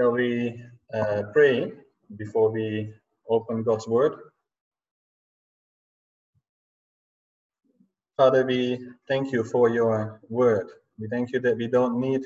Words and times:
Shall 0.00 0.12
we 0.12 0.58
uh, 0.94 1.24
pray 1.34 1.72
before 2.16 2.50
we 2.50 2.90
open 3.28 3.62
God's 3.62 3.86
Word? 3.86 4.14
Father, 8.16 8.46
we 8.46 8.78
thank 9.08 9.30
you 9.30 9.44
for 9.44 9.68
your 9.68 10.18
Word. 10.30 10.68
We 10.98 11.06
thank 11.08 11.32
you 11.32 11.40
that 11.40 11.58
we 11.58 11.66
don't 11.66 12.00
need 12.00 12.22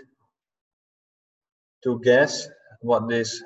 to 1.83 2.01
guess 2.05 2.49
what 2.81 3.09
this 3.09 3.43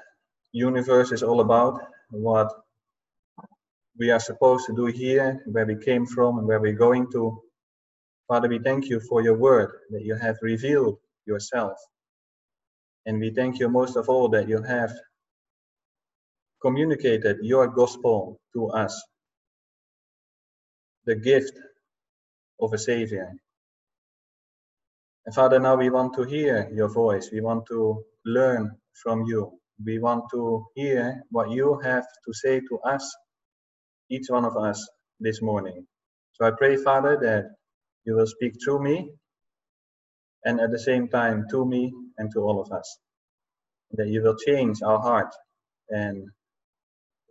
universe 0.53 1.11
is 1.11 1.23
all 1.23 1.41
about, 1.41 1.81
what 2.11 2.53
we 3.99 4.11
are 4.11 4.21
supposed 4.21 4.67
to 4.67 4.77
do 4.77 4.87
here, 4.87 5.43
where 5.47 5.65
we 5.65 5.83
came 5.83 6.05
from, 6.05 6.37
and 6.37 6.47
where 6.47 6.61
we're 6.61 6.75
going 6.75 7.11
to. 7.13 7.43
Father, 8.29 8.51
we 8.51 8.59
thank 8.59 8.91
you 8.91 9.01
for 9.01 9.23
your 9.23 9.39
Word, 9.39 9.71
that 9.89 10.03
you 10.03 10.17
have 10.17 10.37
revealed 10.43 10.99
yourself. 11.25 11.79
And 13.09 13.21
we 13.21 13.31
thank 13.31 13.59
you 13.59 13.71
most 13.71 13.97
of 13.97 14.11
all 14.11 14.29
that 14.31 14.51
you 14.51 14.63
have 14.63 14.93
communicated 16.63 17.39
your 17.43 17.69
gospel 17.69 18.39
to 18.55 18.69
us, 18.69 19.03
the 21.07 21.17
gift 21.17 21.55
of 22.61 22.75
a 22.75 22.79
Savior. 22.79 23.33
And 25.27 25.35
Father, 25.35 25.59
now 25.59 25.77
we 25.77 25.91
want 25.91 26.15
to 26.17 26.25
hear 26.25 26.71
your 26.75 26.91
voice. 26.93 27.31
We 27.33 27.41
want 27.41 27.67
to 27.69 28.05
learn 28.27 28.73
from 29.03 29.25
you. 29.25 29.53
We 29.83 29.99
want 30.01 30.25
to 30.33 30.67
hear 30.75 31.23
what 31.31 31.51
you 31.51 31.81
have 31.83 32.05
to 32.27 32.35
say 32.35 32.61
to 32.61 32.79
us, 32.85 33.17
each 34.11 34.27
one 34.29 34.45
of 34.45 34.57
us, 34.59 34.87
this 35.21 35.41
morning. 35.43 35.87
So 36.35 36.47
I 36.47 36.53
pray, 36.53 36.77
Father, 36.77 37.19
that 37.23 37.45
you 38.05 38.17
will 38.17 38.27
speak 38.29 38.55
through 38.63 38.83
me 38.85 39.13
and 40.45 40.61
at 40.61 40.73
the 40.73 40.79
same 40.79 41.09
time 41.09 41.47
to 41.51 41.65
me 41.65 41.95
and 42.19 42.31
to 42.33 42.41
all 42.41 42.61
of 42.61 42.71
us. 42.73 42.99
That 43.93 44.09
you 44.09 44.23
will 44.23 44.37
change 44.37 44.83
our 44.83 44.99
heart 44.99 45.35
and 45.91 46.29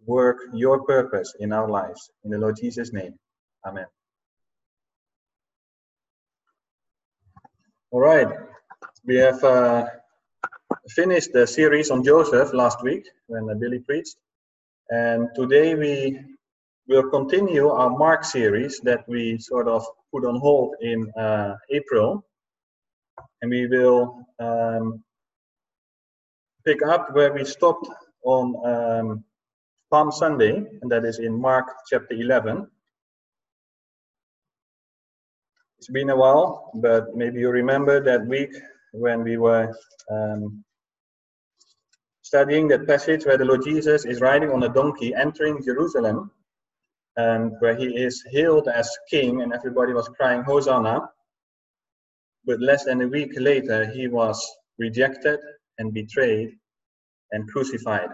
work 0.06 0.38
your 0.54 0.84
purpose 0.86 1.36
in 1.40 1.52
our 1.54 1.70
lives. 1.70 2.10
In 2.24 2.32
the 2.32 2.38
Lord 2.38 2.58
Jesus' 2.60 2.94
name. 2.94 3.14
Amen. 3.66 3.86
All 7.92 8.02
right. 8.02 8.28
We 9.06 9.16
have 9.16 9.44
uh, 9.44 9.86
finished 10.90 11.34
the 11.34 11.46
series 11.48 11.92
on 11.92 12.04
Joseph 12.04 12.54
last 12.54 12.84
week 12.84 13.06
when 13.28 13.48
Billy 13.60 13.80
preached. 13.80 14.18
And 14.90 15.30
today 15.36 15.76
we 15.76 16.20
will 16.88 17.10
continue 17.10 17.70
our 17.70 17.90
Mark 17.90 18.24
series 18.24 18.80
that 18.82 19.08
we 19.08 19.38
sort 19.38 19.68
of 19.68 19.86
put 20.14 20.26
on 20.26 20.40
hold 20.40 20.76
in 20.82 21.12
uh, 21.12 21.56
April 21.70 22.24
and 23.42 23.52
we 23.52 23.68
will 23.68 24.26
um, 24.40 25.04
pick 26.66 26.82
up 26.86 27.14
where 27.14 27.34
we 27.34 27.46
stopped 27.46 27.88
on 28.24 28.56
um, 28.66 29.24
Palm 29.92 30.12
Sunday, 30.12 30.56
and 30.82 30.92
that 30.92 31.06
is 31.06 31.20
in 31.20 31.40
Mark 31.40 31.68
chapter 31.90 32.14
11. 32.14 32.68
It's 35.78 35.90
been 35.90 36.10
a 36.10 36.16
while, 36.16 36.72
but 36.76 37.16
maybe 37.16 37.40
you 37.40 37.50
remember 37.50 38.00
that 38.04 38.26
week 38.26 38.54
when 38.92 39.24
we 39.24 39.38
were 39.38 39.74
um, 40.10 40.64
studying 42.24 42.68
that 42.70 42.88
passage 42.88 43.26
where 43.26 43.38
the 43.38 43.46
Lord 43.46 43.64
Jesus 43.64 44.06
is 44.06 44.20
riding 44.20 44.52
on 44.52 44.64
a 44.64 44.70
donkey 44.70 45.14
entering 45.14 45.64
Jerusalem, 45.64 46.32
and 47.16 47.54
where 47.60 47.76
he 47.76 47.96
is 47.96 48.24
hailed 48.32 48.68
as 48.68 48.90
king, 49.10 49.42
and 49.44 49.54
everybody 49.54 49.94
was 49.94 50.10
crying, 50.10 50.42
Hosanna 50.44 51.08
but 52.48 52.62
less 52.62 52.86
than 52.86 53.02
a 53.02 53.08
week 53.08 53.34
later, 53.38 53.86
he 53.92 54.08
was 54.08 54.42
rejected 54.80 55.40
and 55.78 55.94
betrayed 55.94 56.50
and 57.31 57.48
crucified. 57.50 58.09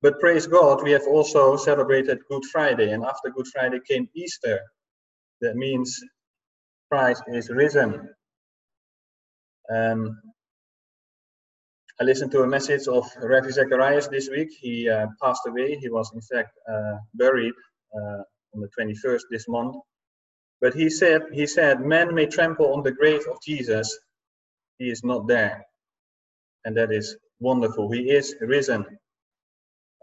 But 0.00 0.18
praise 0.20 0.46
God, 0.46 0.82
we 0.82 0.92
have 0.92 1.06
also 1.06 1.56
celebrated 1.56 2.18
Good 2.30 2.44
Friday, 2.46 2.92
and 2.92 3.04
after 3.04 3.30
Good 3.30 3.46
Friday 3.52 3.80
came 3.88 4.08
Easter. 4.14 4.58
That 5.42 5.56
means 5.56 5.98
Christ 6.90 7.22
is 7.28 7.50
risen. 7.50 8.08
Um, 9.70 10.18
I 12.00 12.04
listened 12.04 12.32
to 12.32 12.42
a 12.42 12.46
message 12.46 12.88
of 12.88 13.04
Ravi 13.22 13.50
Zacharias 13.52 14.08
this 14.08 14.28
week. 14.30 14.48
He 14.60 14.88
uh, 14.88 15.06
passed 15.22 15.42
away. 15.46 15.76
He 15.76 15.90
was, 15.90 16.10
in 16.14 16.20
fact, 16.22 16.50
uh, 16.70 16.96
buried 17.14 17.54
uh, 17.94 18.22
on 18.54 18.60
the 18.60 18.68
21st 18.78 19.22
this 19.30 19.46
month. 19.48 19.76
But 20.64 20.72
he 20.72 20.88
said, 20.88 21.24
he 21.30 21.46
said, 21.46 21.82
may 21.82 22.24
trample 22.24 22.72
on 22.72 22.82
the 22.82 22.90
grave 22.90 23.20
of 23.30 23.36
Jesus. 23.42 23.98
He 24.78 24.88
is 24.88 25.04
not 25.04 25.28
there. 25.28 25.62
And 26.64 26.74
that 26.78 26.90
is 26.90 27.18
wonderful. 27.38 27.90
He 27.90 28.10
is 28.10 28.34
risen. 28.40 28.86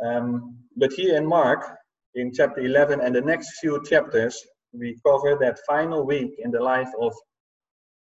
Um, 0.05 0.59
but 0.77 0.94
here 0.94 1.17
in 1.17 1.25
Mark, 1.25 1.66
in 2.13 2.31
chapter 2.31 2.61
11 2.61 3.01
and 3.01 3.16
the 3.16 3.22
next 3.22 3.59
few 3.59 3.83
chapters, 3.83 4.39
we 4.72 4.99
cover 5.03 5.35
that 5.41 5.57
final 5.67 6.05
week 6.05 6.33
in 6.38 6.51
the 6.51 6.61
life 6.61 6.91
of 7.01 7.11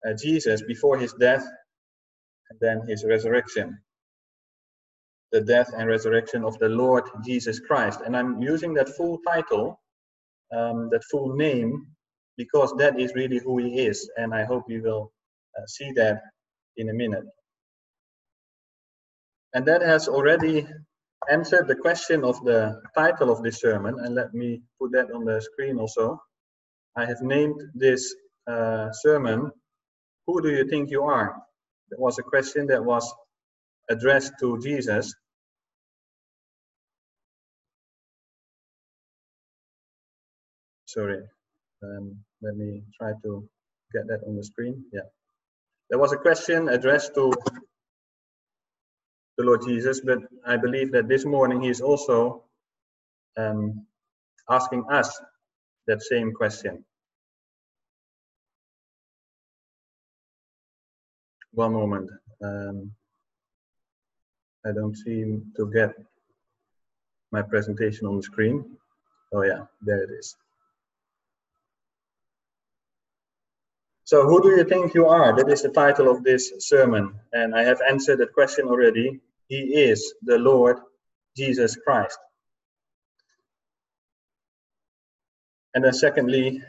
uh, 0.07 0.13
Jesus 0.13 0.61
before 0.61 0.99
his 0.99 1.13
death 1.13 1.43
and 2.51 2.59
then 2.59 2.87
his 2.87 3.03
resurrection. 3.03 3.75
The 5.31 5.41
death 5.41 5.71
and 5.75 5.89
resurrection 5.89 6.43
of 6.43 6.59
the 6.59 6.69
Lord 6.69 7.05
Jesus 7.25 7.59
Christ. 7.59 8.01
And 8.05 8.15
I'm 8.15 8.39
using 8.39 8.75
that 8.75 8.89
full 8.89 9.17
title, 9.27 9.81
um, 10.55 10.89
that 10.91 11.03
full 11.09 11.35
name, 11.35 11.87
because 12.43 12.73
that 12.81 12.99
is 12.99 13.13
really 13.13 13.39
who 13.45 13.59
he 13.59 13.71
is. 13.89 14.09
And 14.17 14.33
I 14.33 14.43
hope 14.51 14.63
you 14.67 14.81
will 14.81 15.11
uh, 15.55 15.65
see 15.67 15.91
that 16.01 16.17
in 16.75 16.89
a 16.89 16.93
minute. 17.03 17.27
And 19.53 19.63
that 19.67 19.81
has 19.83 20.07
already 20.07 20.65
answered 21.29 21.67
the 21.67 21.75
question 21.75 22.23
of 22.23 22.43
the 22.43 22.81
title 22.97 23.29
of 23.31 23.43
this 23.43 23.59
sermon. 23.61 23.93
And 23.99 24.15
let 24.15 24.33
me 24.33 24.49
put 24.79 24.91
that 24.93 25.11
on 25.11 25.23
the 25.23 25.39
screen 25.49 25.77
also. 25.77 26.19
I 26.95 27.05
have 27.05 27.21
named 27.21 27.59
this 27.75 28.01
uh, 28.47 28.87
sermon, 28.91 29.51
Who 30.25 30.41
Do 30.41 30.49
You 30.49 30.67
Think 30.67 30.89
You 30.89 31.03
Are? 31.03 31.35
That 31.89 31.99
was 31.99 32.17
a 32.17 32.23
question 32.23 32.65
that 32.67 32.83
was 32.83 33.05
addressed 33.89 34.33
to 34.39 34.57
Jesus. 34.59 35.13
Sorry, 40.85 41.21
um, 41.83 42.17
let 42.41 42.55
me 42.55 42.83
try 42.99 43.11
to 43.23 43.47
get 43.93 44.07
that 44.07 44.21
on 44.27 44.35
the 44.35 44.43
screen. 44.43 44.83
Yeah. 44.93 45.01
There 45.89 45.99
was 45.99 46.13
a 46.13 46.17
question 46.17 46.69
addressed 46.69 47.15
to 47.15 47.33
the 49.37 49.43
Lord 49.43 49.61
Jesus, 49.67 50.01
but 50.01 50.19
I 50.45 50.57
believe 50.57 50.91
that 50.91 51.07
this 51.07 51.25
morning 51.25 51.61
he 51.61 51.69
is 51.69 51.81
also 51.81 52.43
um, 53.37 53.85
asking 54.49 54.85
us 54.89 55.19
that 55.87 56.01
same 56.01 56.31
question. 56.33 56.83
One 61.53 61.73
moment. 61.73 62.09
Um, 62.43 62.91
I 64.65 64.71
don't 64.71 64.95
seem 64.95 65.51
to 65.57 65.69
get 65.71 65.93
my 67.31 67.41
presentation 67.41 68.07
on 68.07 68.17
the 68.17 68.23
screen. 68.23 68.77
Oh 69.33 69.43
yeah, 69.43 69.63
there 69.81 70.03
it 70.03 70.11
is. 70.11 70.35
So 74.11 74.27
who 74.27 74.43
do 74.43 74.49
you 74.49 74.65
think 74.65 74.93
you 74.93 75.07
are? 75.07 75.33
That 75.33 75.47
is 75.47 75.61
the 75.61 75.69
title 75.69 76.11
of 76.11 76.21
this 76.21 76.51
sermon. 76.59 77.13
And 77.31 77.55
I 77.55 77.63
have 77.63 77.79
answered 77.89 78.17
that 78.19 78.33
question 78.33 78.65
already. 78.67 79.21
He 79.47 79.59
is 79.89 80.15
the 80.23 80.37
Lord 80.37 80.79
Jesus 81.37 81.77
Christ. 81.77 82.19
And 85.75 85.85
then 85.85 85.93
secondly, 85.93 86.61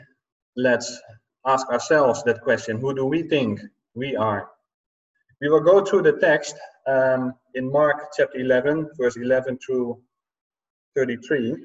let's 0.55 1.01
ask 1.45 1.67
ourselves 1.67 2.23
that 2.23 2.39
question. 2.43 2.77
Who 2.79 2.95
do 2.95 3.05
we 3.05 3.23
think 3.23 3.59
we 3.93 4.15
are? 4.15 4.47
We 5.41 5.49
will 5.49 5.65
go 5.71 5.83
through 5.83 6.03
the 6.03 6.19
text 6.19 6.55
um, 6.87 7.33
in 7.55 7.69
Mark 7.69 8.13
chapter 8.15 8.37
11, 8.37 8.91
verse 8.97 9.17
11 9.17 9.57
through 9.57 10.01
33. 10.95 11.57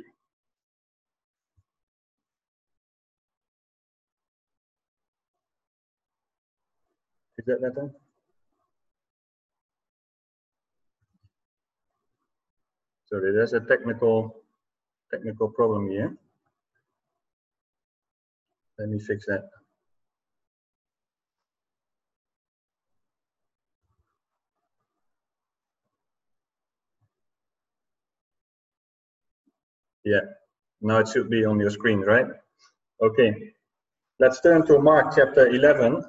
That 7.49 7.61
better? 7.61 7.91
Sorry, 13.07 13.33
there's 13.33 13.55
a 13.55 13.61
technical 13.61 14.37
technical 15.11 15.49
problem 15.49 15.89
here. 15.91 16.17
Let 18.79 18.89
me 18.91 18.99
fix 19.01 19.27
that. 19.27 19.49
Yeah, 30.05 30.21
now 30.81 30.99
it 30.99 31.09
should 31.09 31.29
be 31.29 31.45
on 31.45 31.59
your 31.59 31.71
screen, 31.71 32.01
right? 32.01 32.27
Okay, 33.03 33.53
let's 34.21 34.41
turn 34.41 34.67
to 34.67 34.79
Mark 34.79 35.15
chapter 35.15 35.49
11, 35.49 36.05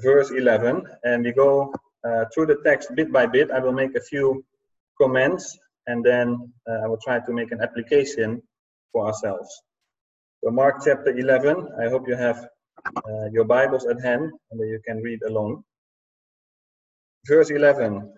verse 0.00 0.30
11, 0.30 0.82
and 1.04 1.24
we 1.24 1.32
go 1.32 1.72
uh, 2.04 2.24
through 2.32 2.46
the 2.46 2.58
text 2.64 2.94
bit 2.94 3.12
by 3.12 3.26
bit. 3.26 3.50
I 3.50 3.60
will 3.60 3.72
make 3.72 3.94
a 3.94 4.00
few 4.00 4.44
comments 5.00 5.58
and 5.86 6.04
then 6.04 6.52
uh, 6.68 6.84
I 6.84 6.86
will 6.86 6.98
try 7.02 7.20
to 7.20 7.32
make 7.32 7.52
an 7.52 7.60
application 7.60 8.42
for 8.92 9.06
ourselves. 9.06 9.62
So 10.42 10.50
Mark 10.50 10.82
chapter 10.84 11.16
11, 11.16 11.68
I 11.80 11.88
hope 11.88 12.08
you 12.08 12.16
have 12.16 12.48
uh, 12.96 13.26
your 13.32 13.44
Bibles 13.44 13.86
at 13.86 14.00
hand 14.02 14.30
and 14.50 14.60
that 14.60 14.66
you 14.66 14.80
can 14.86 14.98
read 14.98 15.20
along. 15.26 15.64
Verse 17.26 17.50
11. 17.50 18.12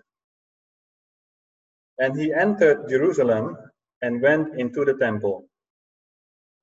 And 1.99 2.19
he 2.19 2.33
entered 2.33 2.89
Jerusalem 2.89 3.57
and 4.01 4.21
went 4.21 4.59
into 4.59 4.85
the 4.85 4.93
temple. 4.93 5.47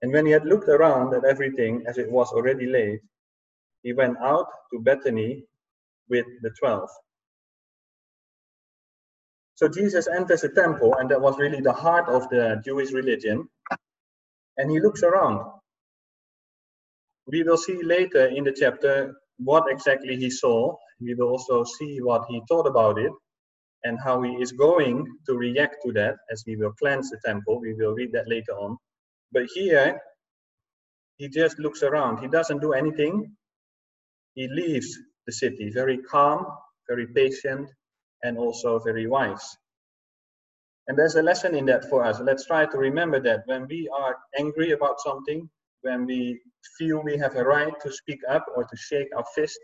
And 0.02 0.12
when 0.12 0.26
he 0.26 0.32
had 0.32 0.44
looked 0.44 0.68
around 0.68 1.14
at 1.14 1.24
everything 1.24 1.84
as 1.86 1.98
it 1.98 2.10
was 2.10 2.30
already 2.30 2.66
laid, 2.66 3.00
he 3.84 3.92
went 3.92 4.16
out 4.18 4.48
to 4.72 4.80
Bethany 4.80 5.44
with 6.10 6.26
the 6.42 6.50
twelve. 6.58 6.90
So 9.54 9.68
Jesus 9.68 10.08
enters 10.08 10.40
the 10.40 10.48
temple, 10.48 10.94
and 10.98 11.08
that 11.10 11.20
was 11.20 11.38
really 11.38 11.60
the 11.60 11.72
heart 11.72 12.08
of 12.08 12.28
the 12.30 12.60
Jewish 12.64 12.90
religion. 12.90 13.48
And 14.56 14.70
he 14.70 14.80
looks 14.80 15.02
around. 15.04 15.46
We 17.26 17.42
will 17.44 17.56
see 17.56 17.82
later 17.82 18.26
in 18.26 18.44
the 18.44 18.52
chapter 18.52 19.14
what 19.38 19.64
exactly 19.70 20.16
he 20.16 20.30
saw. 20.30 20.76
We 21.00 21.14
will 21.14 21.28
also 21.28 21.64
see 21.64 21.98
what 22.00 22.24
he 22.28 22.42
thought 22.48 22.66
about 22.66 22.98
it 22.98 23.12
and 23.84 23.98
how 24.02 24.22
he 24.22 24.32
is 24.32 24.52
going 24.52 25.06
to 25.26 25.34
react 25.36 25.76
to 25.84 25.92
that 25.92 26.16
as 26.30 26.42
he 26.46 26.56
will 26.56 26.72
cleanse 26.72 27.10
the 27.10 27.18
temple. 27.24 27.60
We 27.60 27.74
will 27.74 27.92
read 27.94 28.12
that 28.12 28.28
later 28.28 28.52
on. 28.52 28.76
But 29.32 29.44
here, 29.54 30.00
he 31.16 31.28
just 31.28 31.58
looks 31.58 31.82
around. 31.82 32.18
He 32.20 32.28
doesn't 32.28 32.60
do 32.60 32.72
anything. 32.72 33.36
He 34.34 34.48
leaves 34.48 34.98
the 35.26 35.32
city 35.32 35.70
very 35.70 35.98
calm, 35.98 36.46
very 36.88 37.06
patient, 37.06 37.70
and 38.22 38.36
also 38.38 38.78
very 38.78 39.06
wise. 39.06 39.56
And 40.86 40.98
there's 40.98 41.14
a 41.14 41.22
lesson 41.22 41.54
in 41.54 41.66
that 41.66 41.88
for 41.88 42.04
us. 42.04 42.20
Let's 42.20 42.46
try 42.46 42.66
to 42.66 42.78
remember 42.78 43.20
that 43.20 43.42
when 43.46 43.66
we 43.68 43.88
are 43.96 44.16
angry 44.38 44.72
about 44.72 45.00
something, 45.00 45.48
when 45.82 46.04
we 46.04 46.40
feel 46.78 47.02
we 47.02 47.16
have 47.16 47.36
a 47.36 47.44
right 47.44 47.72
to 47.82 47.92
speak 47.92 48.20
up 48.28 48.44
or 48.54 48.64
to 48.64 48.76
shake 48.76 49.08
our 49.16 49.24
fist, 49.34 49.58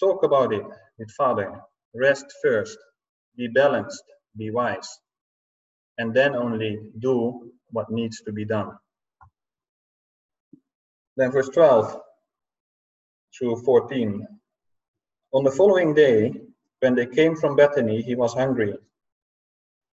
talk 0.00 0.22
about 0.22 0.52
it 0.52 0.64
with 0.98 1.10
Father. 1.12 1.60
Rest 1.94 2.26
first, 2.42 2.78
be 3.36 3.48
balanced, 3.48 4.02
be 4.36 4.50
wise, 4.50 4.88
and 5.96 6.12
then 6.14 6.34
only 6.34 6.78
do 6.98 7.52
what 7.70 7.90
needs 7.90 8.20
to 8.22 8.32
be 8.32 8.44
done. 8.44 8.70
Then 11.16 11.32
verse 11.32 11.48
12 11.48 12.00
through 13.36 13.62
14. 13.64 14.26
On 15.34 15.44
the 15.44 15.50
following 15.50 15.94
day, 15.94 16.32
when 16.80 16.94
they 16.94 17.06
came 17.06 17.36
from 17.36 17.56
Bethany, 17.56 18.02
he 18.02 18.14
was 18.14 18.34
hungry. 18.34 18.74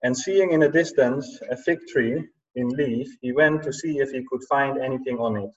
And 0.03 0.17
seeing 0.17 0.53
in 0.53 0.62
a 0.62 0.73
distance 0.73 1.41
a 1.50 1.56
fig 1.56 1.79
tree 1.93 2.27
in 2.55 2.69
leaf, 2.71 3.09
he 3.21 3.32
went 3.32 3.62
to 3.65 3.73
see 3.73 3.99
if 3.99 4.11
he 4.11 4.25
could 4.29 4.43
find 4.49 4.79
anything 4.79 5.19
on 5.19 5.37
it. 5.37 5.50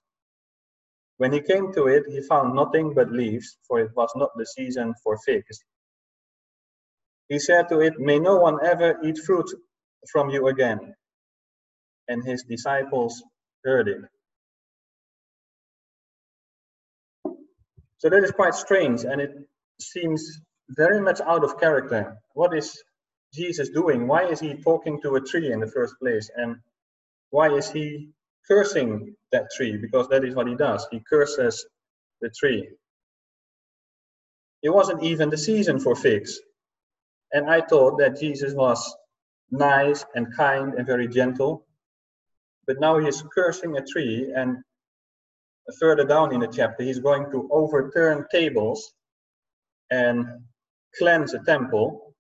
When 1.18 1.32
he 1.32 1.42
came 1.42 1.72
to 1.74 1.88
it, 1.88 2.04
he 2.08 2.22
found 2.22 2.56
nothing 2.56 2.94
but 2.94 3.12
leaves, 3.12 3.58
for 3.68 3.80
it 3.80 3.92
was 3.96 4.12
not 4.16 4.32
the 4.36 4.46
season 4.46 4.94
for 5.04 5.18
figs. 5.20 5.64
He 7.30 7.40
said 7.40 7.70
to 7.70 7.80
it, 7.80 8.00
May 8.00 8.20
no 8.20 8.38
one 8.38 8.64
ever 8.64 9.00
eat 9.04 9.18
fruit 9.20 9.50
from 10.12 10.30
you 10.30 10.48
again. 10.48 10.94
And 12.08 12.24
his 12.26 12.44
disciples 12.44 13.24
heard 13.64 13.88
it. 13.88 14.02
So 18.04 18.10
that 18.10 18.22
is 18.22 18.32
quite 18.32 18.54
strange, 18.54 19.06
and 19.06 19.22
it 19.22 19.32
seems 19.80 20.42
very 20.68 21.00
much 21.00 21.22
out 21.22 21.46
of 21.46 21.58
character. 21.58 22.18
What 22.34 22.54
is 22.54 22.84
Jesus 23.34 23.70
doing? 23.70 24.08
Why 24.08 24.26
is 24.26 24.42
he 24.42 24.56
talking 24.56 25.02
to 25.04 25.16
a 25.16 25.22
tree 25.22 25.54
in 25.54 25.62
the 25.62 25.72
first 25.72 25.96
place? 26.02 26.30
And 26.36 26.58
why 27.30 27.48
is 27.54 27.72
he 27.72 28.10
cursing 28.46 29.16
that 29.32 29.52
tree? 29.56 29.78
Because 29.78 30.10
that 30.10 30.26
is 30.26 30.36
what 30.36 30.50
he 30.50 30.56
does. 30.56 30.86
He 30.92 31.00
curses 31.00 31.66
the 32.20 32.30
tree. 32.30 32.68
It 34.64 34.74
wasn't 34.74 35.02
even 35.02 35.30
the 35.30 35.38
season 35.38 35.80
for 35.80 35.96
figs. 35.96 36.42
And 37.32 37.50
I 37.50 37.62
thought 37.62 38.00
that 38.00 38.20
Jesus 38.20 38.54
was 38.54 38.98
nice 39.50 40.04
and 40.14 40.36
kind 40.36 40.74
and 40.74 40.86
very 40.86 41.08
gentle. 41.08 41.66
But 42.68 42.82
now 42.82 43.00
he 43.00 43.08
is 43.08 43.24
cursing 43.34 43.78
a 43.78 43.86
tree, 43.86 44.34
and 44.36 44.58
further 45.80 46.06
down 46.06 46.34
in 46.34 46.40
the 46.42 46.48
chapter, 46.48 46.84
he's 46.84 47.00
going 47.00 47.32
to 47.32 47.50
overturn 47.52 48.26
tables 48.32 48.94
and 49.92 50.26
cleanse 50.98 51.34
a 51.34 51.40
temple. 51.40 52.14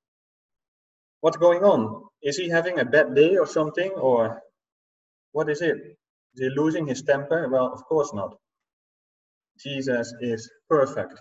What's 1.21 1.37
going 1.37 1.63
on? 1.63 2.03
Is 2.21 2.37
he 2.37 2.49
having 2.49 2.79
a 2.79 2.85
bad 2.85 3.15
day 3.15 3.37
or 3.37 3.47
something? 3.47 3.91
Or 3.91 4.41
what 5.31 5.49
is 5.49 5.61
it? 5.61 5.77
Is 6.35 6.39
he 6.39 6.49
losing 6.49 6.87
his 6.87 7.03
temper? 7.03 7.49
Well, 7.49 7.71
of 7.73 7.83
course 7.85 8.13
not. 8.13 8.35
Jesus 9.59 10.13
is 10.21 10.49
perfect. 10.69 11.13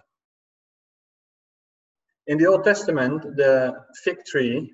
In 2.26 2.38
the 2.38 2.46
Old 2.46 2.64
Testament, 2.64 3.22
the 3.36 3.74
fig 4.04 4.18
tree 4.24 4.72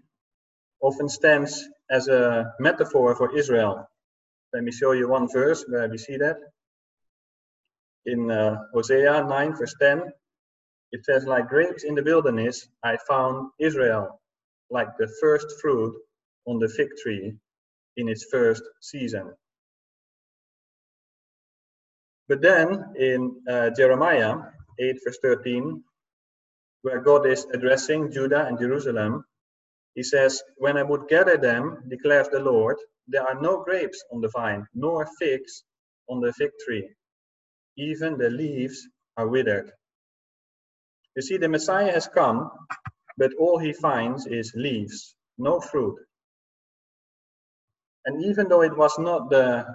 often 0.80 1.08
stands 1.08 1.68
as 1.90 2.08
a 2.08 2.52
metaphor 2.60 3.16
for 3.16 3.36
Israel. 3.36 3.88
Let 4.52 4.64
me 4.64 4.72
show 4.72 4.92
you 4.92 5.08
one 5.08 5.28
verse 5.32 5.64
where 5.68 5.88
we 5.88 5.98
see 5.98 6.16
that. 6.18 6.36
In 8.08 8.30
uh, 8.30 8.56
Hosea 8.72 9.22
9, 9.28 9.56
verse 9.56 9.74
10, 9.82 10.10
it 10.92 11.04
says, 11.04 11.26
Like 11.26 11.48
grapes 11.48 11.84
in 11.84 11.94
the 11.94 12.02
wilderness, 12.02 12.66
I 12.82 12.96
found 13.06 13.50
Israel, 13.60 14.18
like 14.70 14.88
the 14.98 15.14
first 15.20 15.60
fruit 15.60 15.94
on 16.46 16.58
the 16.58 16.68
fig 16.70 16.88
tree 17.02 17.34
in 17.98 18.08
its 18.08 18.24
first 18.32 18.62
season. 18.80 19.34
But 22.28 22.40
then 22.40 22.94
in 22.98 23.42
uh, 23.46 23.70
Jeremiah 23.76 24.36
8, 24.80 24.96
verse 25.04 25.18
13, 25.22 25.84
where 26.80 27.02
God 27.02 27.26
is 27.26 27.46
addressing 27.52 28.10
Judah 28.10 28.46
and 28.46 28.58
Jerusalem, 28.58 29.24
he 29.94 30.02
says, 30.02 30.42
When 30.56 30.78
I 30.78 30.82
would 30.82 31.08
gather 31.08 31.36
them, 31.36 31.84
declares 31.88 32.28
the 32.30 32.40
Lord, 32.40 32.78
there 33.06 33.22
are 33.22 33.38
no 33.38 33.62
grapes 33.64 34.02
on 34.12 34.22
the 34.22 34.28
vine, 34.28 34.66
nor 34.74 35.06
figs 35.18 35.64
on 36.08 36.20
the 36.20 36.32
fig 36.32 36.52
tree. 36.64 36.88
Even 37.78 38.18
the 38.18 38.30
leaves 38.30 38.88
are 39.18 39.28
withered. 39.28 39.72
You 41.16 41.22
see, 41.22 41.38
the 41.38 41.48
Messiah 41.48 41.92
has 41.92 42.08
come, 42.08 42.50
but 43.18 43.32
all 43.38 43.58
he 43.58 43.72
finds 43.74 44.26
is 44.26 44.52
leaves, 44.56 45.16
no 45.38 45.60
fruit. 45.60 45.96
And 48.06 48.24
even 48.24 48.48
though 48.48 48.62
it 48.62 48.76
was 48.76 48.98
not 48.98 49.30
the 49.30 49.66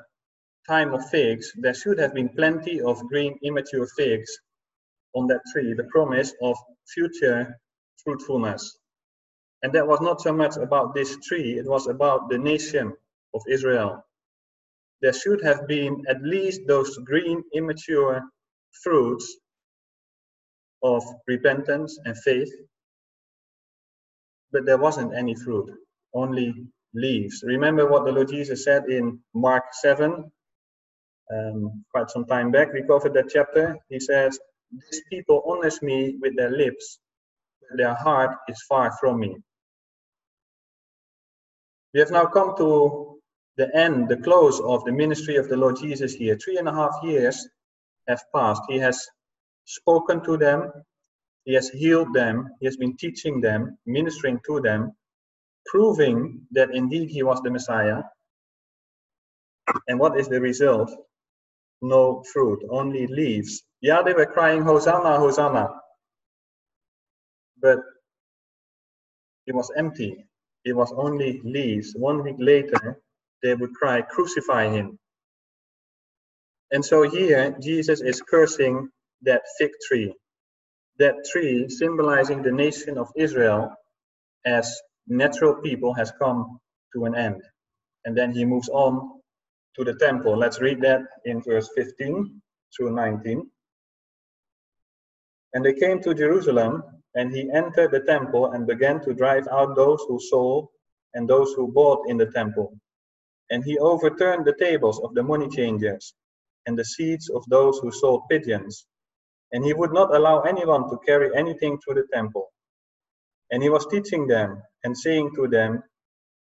time 0.68 0.94
of 0.94 1.10
figs, 1.10 1.52
there 1.58 1.74
should 1.74 2.00
have 2.00 2.14
been 2.14 2.30
plenty 2.30 2.82
of 2.82 3.00
green, 3.08 3.38
immature 3.44 3.88
figs 3.98 4.32
on 5.16 5.28
that 5.28 5.42
tree, 5.54 5.74
the 5.74 5.86
promise 5.86 6.34
of 6.42 6.58
future 6.94 7.60
fruitfulness. 8.04 8.78
And 9.64 9.74
that 9.74 9.88
was 9.88 10.02
not 10.02 10.22
so 10.22 10.34
much 10.34 10.58
about 10.58 10.96
this 10.96 11.18
tree, 11.28 11.60
it 11.60 11.66
was 11.68 11.88
about 11.88 12.30
the 12.30 12.38
nation 12.38 12.94
of 13.34 13.42
Israel. 13.50 14.04
There 15.04 15.14
should 15.14 15.44
have 15.44 15.68
been 15.68 16.04
at 16.10 16.24
least 16.24 16.62
those 16.68 16.98
green, 17.00 17.44
immature 17.54 18.24
fruits 18.84 19.38
of 20.82 21.04
repentance 21.28 22.00
and 22.06 22.18
faith, 22.18 22.52
but 24.54 24.66
there 24.66 24.78
wasn't 24.78 25.14
any 25.14 25.36
fruit, 25.36 25.70
only 26.16 26.56
leaves. 26.94 27.44
Remember 27.46 27.86
what 27.86 28.06
the 28.06 28.14
Lord 28.14 28.30
Jesus 28.30 28.64
said 28.64 28.86
in 28.90 29.20
Mark 29.36 29.66
7, 29.74 30.32
um, 31.34 31.86
quite 31.92 32.10
some 32.10 32.26
time 32.26 32.52
back. 32.52 32.74
We 32.74 32.84
covered 32.84 33.14
that 33.16 33.30
chapter. 33.30 33.78
He 33.90 34.00
says, 34.00 34.40
These 34.72 35.02
people 35.10 35.44
honor 35.46 35.72
me 35.82 36.18
with 36.22 36.38
their 36.38 36.52
lips, 36.52 37.00
but 37.62 37.78
their 37.78 37.94
heart 37.96 38.38
is 38.48 38.62
far 38.70 38.94
from 39.02 39.20
me. 39.20 39.36
We 41.94 42.00
have 42.00 42.12
now 42.12 42.26
come 42.26 42.56
to 42.58 43.13
the 43.58 43.76
end, 43.76 44.10
the 44.10 44.18
close 44.18 44.60
of 44.62 44.84
the 44.86 44.92
ministry 44.92 45.36
of 45.36 45.50
the 45.50 45.58
Lord 45.58 45.78
Jesus 45.78 46.14
here. 46.14 46.38
Three 46.38 46.58
and 46.58 46.68
a 46.68 46.74
half 46.74 46.96
years 47.04 47.48
have 48.08 48.22
passed. 48.34 48.64
He 48.70 48.80
has 48.80 49.06
spoken 49.66 50.24
to 50.24 50.38
them, 50.38 50.72
he 51.46 51.54
has 51.54 51.70
healed 51.70 52.14
them, 52.14 52.50
he 52.60 52.66
has 52.66 52.78
been 52.78 52.98
teaching 52.98 53.42
them, 53.42 53.78
ministering 53.86 54.40
to 54.48 54.62
them, 54.62 54.94
proving 55.66 56.42
that 56.52 56.72
indeed 56.74 57.10
he 57.10 57.24
was 57.24 57.42
the 57.42 57.52
Messiah. 57.52 58.02
And 59.88 60.00
what 60.00 60.20
is 60.20 60.28
the 60.28 60.42
result? 60.42 60.92
No 61.82 62.24
fruit, 62.34 62.64
only 62.70 63.08
leaves. 63.08 63.64
Yeah, 63.82 64.02
they 64.02 64.14
were 64.14 64.26
crying, 64.26 64.64
Hosanna, 64.64 65.18
Hosanna. 65.20 65.70
But 67.62 67.80
it 69.48 69.56
was 69.56 69.72
empty. 69.78 70.26
It 70.66 70.74
was 70.74 70.94
only 70.96 71.42
leaves. 71.44 71.94
One 71.96 72.24
week 72.24 72.38
later, 72.40 73.02
they 73.44 73.56
would 73.56 73.74
cry, 73.76 74.02
Crucify 74.04 74.70
him. 74.70 75.00
And 76.72 76.86
so 76.86 77.04
here, 77.04 77.56
Jesus 77.62 78.02
is 78.02 78.22
cursing 78.22 78.90
that 79.24 79.44
fig 79.60 79.72
tree. 79.88 80.14
that 81.00 81.16
tree 81.32 81.70
symbolizing 81.70 82.44
the 82.44 82.52
nation 82.52 82.98
of 82.98 83.10
Israel 83.16 83.74
as 84.46 84.82
natural 85.08 85.56
people 85.62 85.94
has 85.96 86.12
come 86.20 86.60
to 86.96 87.06
an 87.06 87.16
end. 87.16 87.42
And 88.06 88.18
then 88.18 88.32
he 88.34 88.46
moves 88.46 88.70
on 88.70 89.22
to 89.78 89.86
the 89.86 89.96
temple. 89.96 90.38
Let's 90.38 90.62
read 90.62 90.82
that 90.82 91.02
in 91.26 91.42
verse 91.44 91.70
15 91.76 92.42
through 92.78 92.96
19. 92.96 93.50
And 95.54 95.66
they 95.66 95.74
came 95.74 96.02
to 96.04 96.14
Jerusalem, 96.16 96.84
and 97.16 97.34
he 97.34 97.50
entered 97.54 97.92
the 97.92 98.02
temple 98.02 98.52
and 98.54 98.68
began 98.68 99.02
to 99.06 99.14
drive 99.14 99.48
out 99.52 99.76
those 99.76 100.02
who 100.08 100.20
sold 100.20 100.70
and 101.16 101.30
those 101.30 101.54
who 101.54 101.72
bought 101.72 102.10
in 102.10 102.18
the 102.18 102.28
temple. 102.28 102.74
And 103.52 103.64
he 103.64 103.80
overturned 103.80 104.46
the 104.46 104.56
tables 104.60 105.02
of 105.04 105.14
the 105.16 105.24
money 105.24 105.50
changers 105.50 106.14
and 106.68 106.78
the 106.78 106.86
seats 106.86 107.30
of 107.30 107.44
those 107.50 107.80
who 107.80 107.92
sold 107.92 108.24
pigeons. 108.30 108.86
And 109.54 109.66
he 109.66 109.74
would 109.74 109.94
not 109.94 110.16
allow 110.16 110.42
anyone 110.42 110.90
to 110.90 111.00
carry 111.06 111.36
anything 111.36 111.80
through 111.80 111.96
the 111.96 112.08
temple. 112.14 112.52
And 113.52 113.64
he 113.64 113.70
was 113.70 113.88
teaching 113.88 114.28
them 114.28 114.62
and 114.84 114.98
saying 114.98 115.32
to 115.36 115.48
them, 115.48 115.84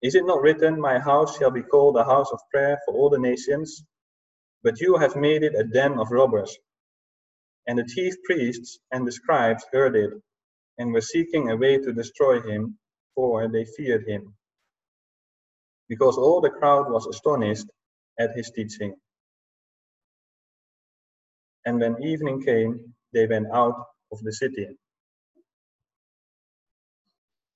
Is 0.04 0.16
it 0.16 0.26
not 0.26 0.42
written, 0.42 0.80
My 0.80 1.00
house 1.00 1.38
shall 1.38 1.52
be 1.52 1.64
called 1.64 1.98
a 1.98 2.06
house 2.06 2.32
of 2.32 2.40
prayer 2.52 2.80
for 2.86 2.96
all 2.96 3.10
the 3.10 3.20
nations? 3.20 3.84
But 4.64 4.82
you 4.82 4.98
have 4.98 5.16
made 5.16 5.44
it 5.44 5.56
a 5.56 5.64
den 5.66 6.00
of 6.00 6.12
robbers. 6.12 6.58
And 7.68 7.80
the 7.80 7.86
chief 7.86 8.16
priests 8.26 8.80
and 8.92 9.08
the 9.08 9.12
scribes 9.14 9.66
heard 9.72 9.96
it 9.96 10.12
and 10.80 10.94
were 10.94 11.02
seeking 11.02 11.50
a 11.52 11.58
way 11.58 11.78
to 11.80 11.94
destroy 11.94 12.42
him, 12.42 12.80
for 13.16 13.48
they 13.50 13.66
feared 13.66 14.08
him. 14.08 14.36
Because 15.92 16.18
all 16.18 16.40
the 16.40 16.50
crowd 16.50 16.90
was 16.90 17.06
astonished 17.06 17.66
at 18.18 18.30
his 18.34 18.50
teaching. 18.50 18.96
And 21.66 21.82
when 21.82 22.02
evening 22.02 22.42
came, 22.42 22.94
they 23.12 23.28
went 23.28 23.48
out 23.54 23.76
of 24.14 24.20
the 24.24 24.32
city. 24.32 24.68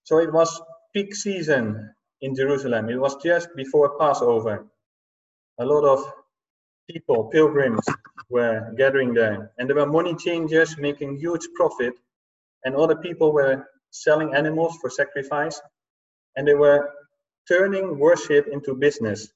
So 0.04 0.20
it 0.20 0.34
was 0.34 0.62
peak 0.94 1.16
season 1.16 1.96
in 2.20 2.36
Jerusalem. 2.36 2.90
It 2.90 3.00
was 3.00 3.16
just 3.24 3.48
before 3.56 3.98
Passover. 3.98 4.68
A 5.60 5.66
lot 5.66 5.86
of 5.86 6.00
people, 6.92 7.30
pilgrims, 7.32 7.86
were 8.30 8.74
gathering 8.78 9.14
there. 9.14 9.54
And 9.58 9.70
there 9.70 9.78
were 9.78 9.88
money 10.00 10.14
changers 10.14 10.78
making 10.78 11.20
huge 11.20 11.48
profit. 11.56 11.94
And 12.66 12.76
other 12.76 12.98
people 12.98 13.32
were 13.32 13.66
selling 13.92 14.36
animals 14.36 14.76
for 14.82 14.90
sacrifice. 14.90 15.62
And 16.36 16.46
they 16.46 16.56
were 16.56 16.92
turning 17.48 18.00
worship 18.00 18.48
into 18.48 18.76
business. 18.76 19.30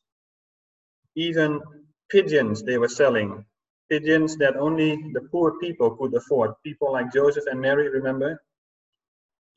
Even 1.16 1.62
pigeons 2.10 2.64
they 2.64 2.78
were 2.78 2.90
selling. 2.90 3.46
Pigeons 3.90 4.38
that 4.38 4.58
only 4.58 4.96
the 5.14 5.22
poor 5.32 5.60
people 5.60 5.96
could 5.98 6.14
afford. 6.16 6.52
People 6.64 6.94
like 6.94 7.14
Joseph 7.14 7.46
and 7.52 7.62
Mary, 7.62 7.90
remember? 7.90 8.42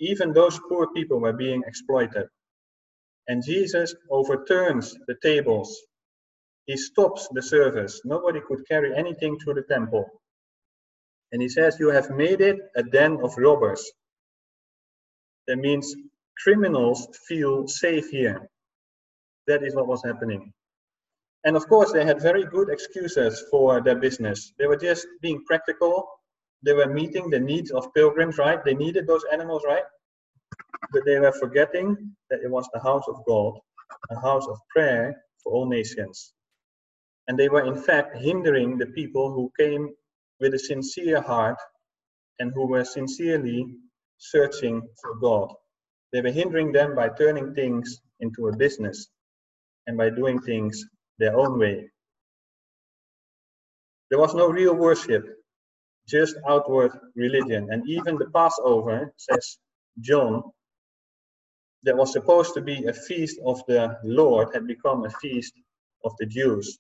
Even 0.01 0.33
those 0.33 0.61
poor 0.69 0.89
people 0.95 1.21
were 1.21 1.33
being 1.35 1.63
exploited. 1.67 2.29
And 3.29 3.45
Jesus 3.45 3.95
overturns 4.11 4.97
the 5.09 5.17
tables 5.23 5.83
he 6.67 6.77
stops 6.77 7.29
the 7.33 7.43
service. 7.43 8.03
Nobody 8.05 8.41
could 8.41 8.67
carry 8.69 8.97
anything 8.97 9.39
through 9.39 9.55
the 9.55 9.63
temple. 9.63 10.07
And 11.33 11.43
he 11.43 11.49
says, 11.49 11.79
You 11.81 11.91
have 11.91 12.11
made 12.11 12.41
it 12.41 12.59
a 12.77 12.83
den 12.83 13.19
of 13.23 13.37
robbers. 13.39 13.91
That 15.49 15.59
means 15.59 15.95
criminals 16.43 17.09
feel 17.29 17.67
safe 17.67 18.09
here. 18.11 18.49
That 19.47 19.63
is 19.63 19.75
what 19.75 19.87
was 19.89 20.03
happening. 20.05 20.53
And 21.45 21.57
of 21.57 21.69
course, 21.69 21.93
they 21.93 22.05
had 22.05 22.23
very 22.23 22.45
good 22.45 22.71
excuses 22.71 23.45
for 23.51 23.81
their 23.81 23.97
business. 23.97 24.53
They 24.59 24.67
were 24.67 24.77
just 24.77 25.07
being 25.21 25.45
practical. 25.45 26.07
They 26.65 26.73
were 26.73 26.87
meeting 26.87 27.31
the 27.31 27.41
needs 27.41 27.73
of 27.73 27.93
pilgrims, 27.95 28.39
right? 28.39 28.65
They 28.65 28.75
needed 28.75 29.07
those 29.07 29.25
animals, 29.33 29.63
right? 29.67 29.83
But 30.93 31.05
they 31.05 31.19
were 31.19 31.33
forgetting 31.33 32.15
that 32.31 32.43
it 32.43 32.51
was 32.51 32.69
the 32.73 32.81
house 32.81 33.05
of 33.09 33.25
God, 33.27 33.55
a 34.11 34.21
house 34.21 34.47
of 34.47 34.59
prayer 34.71 35.17
for 35.43 35.53
all 35.53 35.69
nations. 35.69 36.33
And 37.27 37.39
they 37.39 37.49
were 37.49 37.65
in 37.65 37.81
fact 37.81 38.17
hindering 38.17 38.79
the 38.79 38.87
people 38.87 39.33
who 39.33 39.51
came 39.59 39.91
with 40.41 40.55
a 40.55 40.59
sincere 40.59 41.21
heart 41.21 41.59
and 42.39 42.53
who 42.55 42.67
were 42.67 42.85
sincerely 42.85 43.67
searching 44.19 44.83
for 45.01 45.17
God. 45.17 45.53
They 46.13 46.21
were 46.21 46.31
hindering 46.31 46.73
them 46.73 46.95
by 46.95 47.09
turning 47.11 47.55
things 47.55 48.01
into 48.21 48.49
a 48.49 48.57
business 48.57 49.09
and 49.87 49.97
by 49.97 50.11
doing 50.11 50.41
things 50.41 50.85
their 51.19 51.37
own 51.37 51.59
way. 51.59 51.91
There 54.11 54.19
was 54.19 54.35
no 54.35 54.49
real 54.49 54.75
worship, 54.75 55.25
just 56.07 56.37
outward 56.49 56.93
religion. 57.17 57.69
And 57.71 57.89
even 57.89 58.17
the 58.17 58.31
Passover, 58.35 59.13
says 59.17 59.59
John, 60.01 60.43
that 61.85 61.97
was 61.97 62.13
supposed 62.13 62.55
to 62.55 62.61
be 62.61 62.85
a 62.85 62.93
feast 62.93 63.41
of 63.45 63.63
the 63.67 63.99
Lord 64.05 64.49
had 64.55 64.67
become 64.67 65.05
a 65.05 65.11
feast 65.11 65.55
of 66.05 66.13
the 66.19 66.27
Jews 66.27 66.79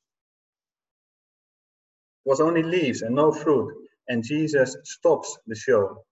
was 2.24 2.40
only 2.40 2.62
leaves 2.62 3.02
and 3.02 3.14
no 3.14 3.32
fruit, 3.32 3.74
and 4.08 4.24
Jesus 4.24 4.76
stops 4.84 5.38
the 5.46 5.54
show. 5.54 6.04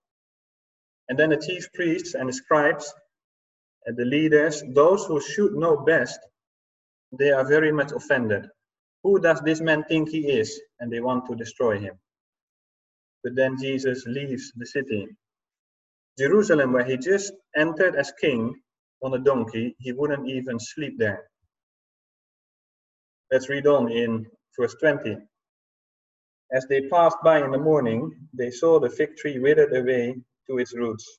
And 1.08 1.18
then 1.18 1.30
the 1.30 1.36
chief 1.36 1.72
priests 1.72 2.14
and 2.14 2.28
the 2.28 2.32
scribes 2.32 2.92
the 3.86 4.04
leaders, 4.04 4.62
those 4.74 5.06
who 5.06 5.20
should 5.20 5.54
know 5.54 5.76
best, 5.78 6.18
they 7.18 7.30
are 7.30 7.46
very 7.46 7.72
much 7.72 7.92
offended. 7.92 8.46
Who 9.02 9.20
does 9.20 9.40
this 9.40 9.60
man 9.60 9.84
think 9.84 10.10
he 10.10 10.28
is? 10.30 10.60
And 10.78 10.92
they 10.92 11.00
want 11.00 11.26
to 11.26 11.34
destroy 11.34 11.78
him. 11.78 11.98
But 13.24 13.34
then 13.36 13.56
Jesus 13.60 14.04
leaves 14.06 14.52
the 14.56 14.66
city. 14.66 15.06
Jerusalem, 16.18 16.72
where 16.72 16.84
he 16.84 16.96
just 16.96 17.32
entered 17.56 17.96
as 17.96 18.12
king 18.20 18.54
on 19.02 19.14
a 19.14 19.18
donkey, 19.18 19.74
he 19.78 19.92
wouldn't 19.92 20.28
even 20.28 20.58
sleep 20.58 20.94
there. 20.98 21.30
Let's 23.30 23.48
read 23.48 23.66
on 23.66 23.90
in 23.90 24.26
verse 24.58 24.74
20. 24.80 25.16
As 26.52 26.66
they 26.68 26.88
passed 26.88 27.18
by 27.22 27.42
in 27.44 27.52
the 27.52 27.58
morning, 27.58 28.10
they 28.34 28.50
saw 28.50 28.80
the 28.80 28.90
fig 28.90 29.16
tree 29.16 29.38
withered 29.38 29.74
away 29.74 30.16
to 30.48 30.58
its 30.58 30.76
roots. 30.76 31.18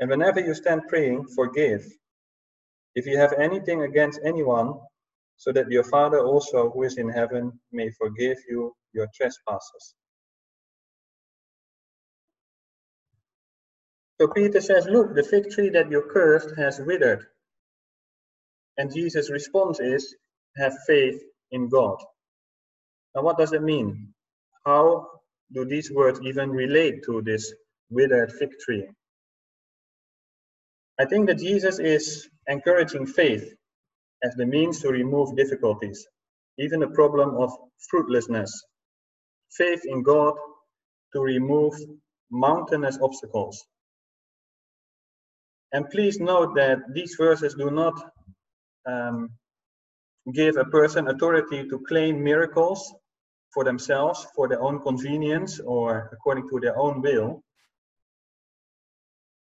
And 0.00 0.10
whenever 0.10 0.40
you 0.40 0.54
stand 0.54 0.82
praying, 0.88 1.26
forgive. 1.36 1.86
If 2.94 3.06
you 3.06 3.18
have 3.18 3.34
anything 3.34 3.82
against 3.82 4.20
anyone, 4.24 4.74
so 5.36 5.52
that 5.52 5.70
your 5.70 5.84
Father 5.84 6.20
also, 6.20 6.70
who 6.70 6.82
is 6.82 6.98
in 6.98 7.08
heaven, 7.08 7.52
may 7.72 7.90
forgive 7.92 8.38
you 8.48 8.74
your 8.92 9.08
trespasses. 9.14 9.94
So 14.20 14.28
Peter 14.28 14.60
says, 14.60 14.86
Look, 14.86 15.14
the 15.14 15.22
fig 15.22 15.50
tree 15.50 15.70
that 15.70 15.90
you 15.90 16.02
cursed 16.12 16.54
has 16.56 16.80
withered. 16.80 17.24
And 18.78 18.92
Jesus' 18.92 19.30
response 19.30 19.80
is, 19.80 20.14
Have 20.58 20.74
faith 20.86 21.22
in 21.52 21.68
God. 21.68 21.98
Now, 23.14 23.22
what 23.22 23.38
does 23.38 23.52
it 23.52 23.62
mean? 23.62 24.14
How 24.66 25.08
do 25.52 25.64
these 25.64 25.90
words 25.90 26.20
even 26.22 26.50
relate 26.50 27.02
to 27.06 27.22
this 27.22 27.52
withered 27.90 28.32
fig 28.32 28.50
tree? 28.64 28.88
I 31.00 31.06
think 31.06 31.28
that 31.28 31.38
Jesus 31.38 31.78
is 31.78 32.28
encouraging 32.46 33.06
faith 33.06 33.54
as 34.22 34.34
the 34.34 34.44
means 34.44 34.80
to 34.82 34.90
remove 34.90 35.34
difficulties, 35.34 36.06
even 36.58 36.80
the 36.80 36.88
problem 36.88 37.36
of 37.36 37.50
fruitlessness. 37.90 38.52
Faith 39.56 39.80
in 39.86 40.02
God 40.02 40.34
to 41.14 41.22
remove 41.22 41.72
mountainous 42.30 42.98
obstacles. 43.00 43.64
And 45.72 45.88
please 45.88 46.20
note 46.20 46.54
that 46.56 46.80
these 46.92 47.16
verses 47.18 47.54
do 47.54 47.70
not 47.70 47.94
um, 48.86 49.30
give 50.34 50.58
a 50.58 50.66
person 50.66 51.08
authority 51.08 51.66
to 51.66 51.80
claim 51.88 52.22
miracles 52.22 52.92
for 53.54 53.64
themselves, 53.64 54.26
for 54.36 54.48
their 54.48 54.60
own 54.60 54.80
convenience, 54.80 55.60
or 55.60 56.10
according 56.12 56.46
to 56.50 56.60
their 56.60 56.76
own 56.78 57.00
will. 57.00 57.42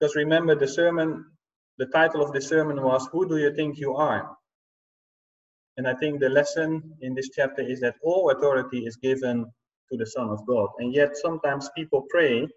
Because 0.00 0.16
remember, 0.16 0.54
the 0.54 0.66
sermon, 0.66 1.26
the 1.76 1.87
title 1.87 2.23
of 2.23 2.33
the 2.33 2.40
sermon 2.40 2.83
was, 2.83 3.07
Who 3.12 3.28
Do 3.28 3.37
You 3.37 3.54
Think 3.54 3.78
You 3.78 3.97
Are? 3.97 4.35
And 5.76 5.87
I 5.87 5.95
think 5.95 6.21
the 6.21 6.30
lesson 6.30 6.95
in 7.02 7.14
this 7.14 7.30
chapter 7.30 7.62
is 7.62 7.80
that 7.80 7.97
all 8.02 8.30
authority 8.30 8.87
is 8.87 8.97
given 8.97 9.45
to 9.90 9.97
the 9.99 10.07
Son 10.07 10.28
of 10.30 10.47
God. 10.47 10.69
And 10.78 10.95
yet, 10.95 11.16
sometimes 11.16 11.71
people 11.76 12.07
pray 12.11 12.49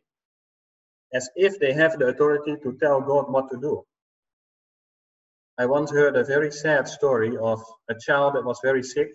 as 1.14 1.30
if 1.36 1.60
they 1.60 1.74
have 1.74 2.00
the 2.00 2.08
authority 2.08 2.56
to 2.64 2.78
tell 2.82 3.02
God 3.02 3.32
what 3.32 3.50
to 3.52 3.58
do. 3.58 3.84
I 5.58 5.66
once 5.66 5.92
heard 5.92 6.16
a 6.16 6.24
very 6.24 6.52
sad 6.52 6.88
story 6.88 7.38
of 7.38 7.62
a 7.90 7.96
child 8.00 8.36
that 8.36 8.46
was 8.46 8.60
very 8.64 8.84
sick, 8.84 9.10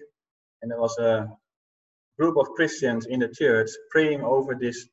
and 0.62 0.70
there 0.70 0.80
was 0.80 0.96
a 0.98 1.28
group 2.18 2.36
of 2.36 2.50
Christians 2.50 3.06
in 3.06 3.20
the 3.20 3.28
church 3.28 3.70
praying 3.90 4.22
over 4.22 4.54
this 4.54 4.86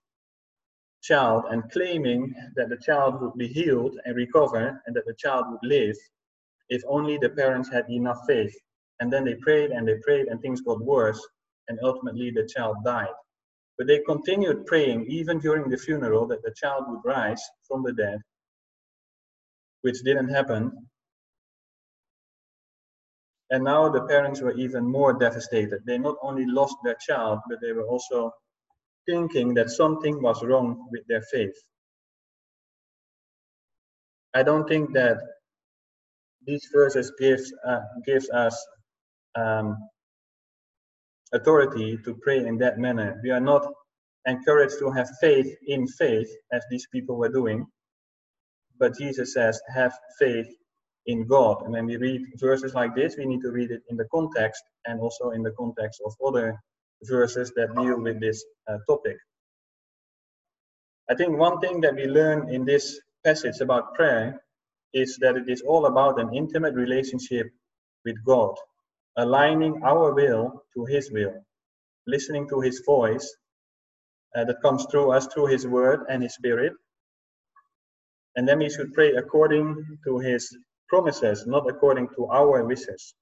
child 1.06 1.44
and 1.52 1.72
claiming 1.72 2.34
that 2.56 2.70
the 2.70 2.78
child 2.78 3.22
would 3.22 3.36
be 3.36 3.48
healed 3.48 3.98
and 4.06 4.16
recover 4.16 4.82
and 4.86 4.96
that 4.96 5.06
the 5.06 5.14
child 5.14 5.46
would 5.50 5.70
live 5.70 5.96
if 6.70 6.82
only 6.88 7.18
the 7.18 7.30
parents 7.30 7.70
had 7.72 7.90
enough 7.90 8.20
faith. 8.28 8.56
And 9.00 9.14
then 9.14 9.24
they 9.24 9.36
prayed 9.36 9.72
and 9.72 9.88
they 9.88 9.98
prayed 10.04 10.28
and 10.28 10.42
things 10.42 10.62
got 10.62 10.82
worse 10.84 11.22
and 11.68 11.78
ultimately 11.84 12.32
the 12.32 12.48
child 12.48 12.78
died. 12.84 13.16
But 13.78 13.88
they 13.88 14.00
continued 14.00 14.66
praying 14.66 15.06
even 15.08 15.40
during 15.40 15.70
the 15.70 15.78
funeral 15.78 16.26
that 16.28 16.42
the 16.44 16.56
child 16.56 16.86
would 16.88 17.02
rise 17.04 17.44
from 17.68 17.84
the 17.84 17.94
dead, 17.94 18.20
which 19.82 20.02
didn't 20.04 20.30
happen. 20.30 20.88
And 23.52 23.64
now 23.64 23.90
the 23.90 24.06
parents 24.06 24.42
were 24.42 24.54
even 24.54 24.88
more 24.88 25.14
devastated. 25.14 25.82
They 25.86 25.98
not 25.98 26.16
only 26.24 26.46
lost 26.46 26.78
their 26.84 26.96
child, 26.96 27.40
but 27.48 27.60
they 27.62 27.74
were 27.74 27.86
also 27.86 28.34
thinking 29.08 29.54
that 29.56 29.70
something 29.70 30.22
was 30.22 30.44
wrong 30.44 30.88
with 30.92 31.04
their 31.08 31.24
faith. 31.32 31.56
I 34.36 34.44
don't 34.44 34.68
think 34.68 34.94
that 34.94 35.18
these 36.46 36.68
verses 36.74 37.12
gives 37.20 37.54
uh, 37.68 37.82
gives 38.06 38.30
us 38.32 38.58
um, 39.36 39.78
authority 41.34 41.98
to 42.06 42.16
pray 42.24 42.46
in 42.46 42.58
that 42.60 42.80
manner. 42.80 43.20
We 43.24 43.32
are 43.32 43.42
not 43.42 43.68
encouraged 44.28 44.80
to 44.80 44.92
have 44.92 45.10
faith 45.22 45.54
in 45.68 45.88
faith 45.88 46.30
as 46.52 46.64
these 46.72 46.88
people 46.92 47.18
were 47.18 47.30
doing, 47.30 47.66
but 48.80 48.98
Jesus 48.98 49.34
says, 49.34 49.62
"Have 49.74 49.94
faith 50.20 50.48
in 51.08 51.28
God." 51.28 51.64
And 51.64 51.74
when 51.74 51.86
we 51.88 51.98
read 51.98 52.22
verses 52.40 52.74
like 52.76 52.96
this, 52.96 53.18
we 53.18 53.26
need 53.26 53.42
to 53.42 53.52
read 53.52 53.72
it 53.72 53.84
in 53.90 53.98
the 53.98 54.08
context 54.14 54.64
and 54.86 55.00
also 55.00 55.32
in 55.32 55.44
the 55.44 55.54
context 55.54 56.02
of 56.06 56.14
other 56.26 56.60
verses 57.08 57.52
that 57.56 57.76
deal 57.76 58.00
with 58.00 58.20
this 58.20 58.44
uh, 58.68 58.78
topic. 58.88 59.18
I 61.10 61.16
think 61.16 61.38
one 61.38 61.60
thing 61.60 61.82
that 61.82 61.96
we 61.96 62.06
learn 62.06 62.50
in 62.50 62.66
this 62.66 63.00
passage 63.24 63.62
about 63.62 63.94
prayer 63.94 64.42
is 64.94 65.18
that 65.18 65.36
it 65.36 65.50
is 65.50 65.62
all 65.62 65.86
about 65.86 66.20
an 66.20 66.34
intimate 66.34 66.74
relationship 66.74 67.48
with 68.06 68.16
God, 68.26 68.56
aligning 69.18 69.82
our 69.84 70.14
will 70.14 70.64
to 70.76 70.86
His 70.86 71.12
will, 71.12 71.34
listening 72.08 72.48
to 72.50 72.62
His 72.62 72.82
voice 72.86 73.36
uh, 74.36 74.46
that 74.46 74.62
comes 74.62 74.86
through 74.90 75.12
us 75.12 75.28
through 75.28 75.48
His 75.48 75.68
Word 75.68 76.02
and 76.10 76.24
His 76.24 76.34
Spirit. 76.34 76.74
And 78.36 78.48
then 78.48 78.60
we 78.60 78.70
should 78.70 78.94
pray 78.94 79.14
according 79.14 80.00
to 80.06 80.20
His 80.20 80.56
promises, 80.90 81.46
not 81.46 81.70
according 81.70 82.10
to 82.16 82.28
our 82.28 82.64
wishes. 82.64 83.14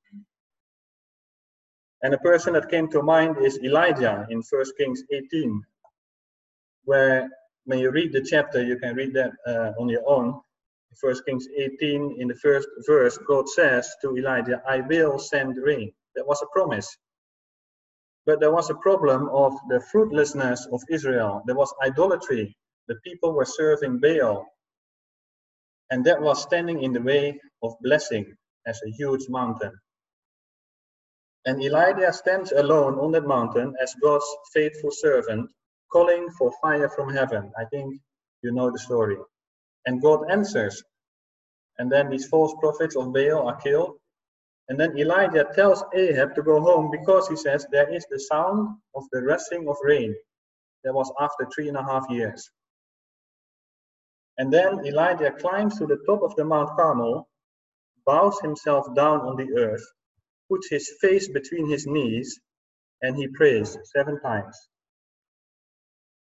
And 2.04 2.14
a 2.14 2.18
person 2.18 2.54
that 2.54 2.70
came 2.70 2.90
to 2.90 3.02
mind 3.02 3.38
is 3.38 3.58
Elijah 3.60 4.28
in 4.30 4.44
1 4.50 4.66
Kings 4.78 5.04
18, 5.12 5.64
where 6.84 7.30
when 7.66 7.80
you 7.80 7.92
read 7.92 8.12
the 8.12 8.22
chapter, 8.22 8.62
you 8.62 8.78
can 8.78 8.96
read 8.96 9.14
that 9.14 9.32
uh, 9.48 9.72
on 9.80 9.88
your 9.88 10.04
own. 10.06 10.42
1 11.02 11.16
Kings 11.26 11.48
18, 11.58 12.18
in 12.20 12.28
the 12.28 12.36
first 12.36 12.68
verse, 12.86 13.18
God 13.26 13.48
says 13.48 13.90
to 14.02 14.18
Elijah, 14.18 14.62
I 14.68 14.82
will 14.82 15.18
send 15.18 15.56
rain. 15.58 15.94
That 16.16 16.28
was 16.28 16.42
a 16.42 16.48
promise. 16.54 16.96
But 18.26 18.42
there 18.42 18.52
was 18.52 18.70
a 18.70 18.76
problem 18.76 19.30
of 19.30 19.54
the 19.70 19.82
fruitlessness 19.92 20.68
of 20.72 20.82
Israel. 20.90 21.42
There 21.46 21.56
was 21.56 21.74
idolatry. 21.82 22.56
The 22.90 22.96
people 23.06 23.34
were 23.34 23.46
serving 23.46 24.00
Baal. 24.00 24.46
And 25.90 26.06
that 26.06 26.22
was 26.22 26.42
standing 26.42 26.84
in 26.84 26.92
the 26.92 27.02
way 27.02 27.40
of 27.64 27.74
blessing 27.82 28.36
as 28.68 28.82
a 28.86 28.92
huge 28.92 29.30
mountain. 29.30 29.74
And 31.46 31.62
Elijah 31.62 32.14
stands 32.14 32.52
alone 32.54 32.98
on 33.00 33.12
that 33.12 33.28
mountain 33.28 33.76
as 33.82 33.96
God's 34.02 34.26
faithful 34.54 34.92
servant, 34.92 35.50
calling 35.92 36.30
for 36.38 36.54
fire 36.62 36.90
from 36.90 37.14
heaven. 37.14 37.52
I 37.58 37.66
think 37.66 38.00
you 38.42 38.52
know 38.52 38.72
the 38.72 38.80
story. 38.80 39.18
And 39.86 40.02
God 40.02 40.32
answers. 40.32 40.84
And 41.78 41.92
then 41.92 42.10
these 42.10 42.28
false 42.28 42.54
prophets 42.60 42.96
of 42.96 43.14
Baal 43.14 43.48
are 43.48 43.58
killed. 43.58 43.98
And 44.70 44.80
then 44.80 44.98
Elijah 44.98 45.46
tells 45.54 45.84
Ahab 45.94 46.36
to 46.36 46.44
go 46.44 46.62
home 46.62 46.90
because 46.92 47.28
he 47.28 47.36
says 47.36 47.66
there 47.72 47.94
is 47.94 48.06
the 48.10 48.20
sound 48.20 48.78
of 48.96 49.04
the 49.12 49.22
rushing 49.22 49.68
of 49.68 49.76
rain. 49.84 50.16
That 50.84 50.94
was 50.94 51.12
after 51.20 51.46
three 51.54 51.68
and 51.68 51.78
a 51.78 51.84
half 51.84 52.10
years. 52.10 52.50
And 54.38 54.52
then 54.52 54.86
Elijah 54.86 55.32
climbs 55.32 55.78
to 55.78 55.86
the 55.86 56.00
top 56.06 56.24
of 56.24 56.36
the 56.36 56.46
Mount 56.46 56.70
Carmel, 56.78 57.28
bows 58.06 58.40
himself 58.40 58.88
down 58.96 59.22
on 59.22 59.36
the 59.36 59.54
earth, 59.58 59.86
puts 60.54 60.70
his 60.70 60.94
face 61.02 61.28
between 61.28 61.68
his 61.68 61.88
knees, 61.88 62.40
and 63.02 63.18
he 63.18 63.28
prays 63.28 63.76
seven 63.96 64.22
times. 64.22 64.56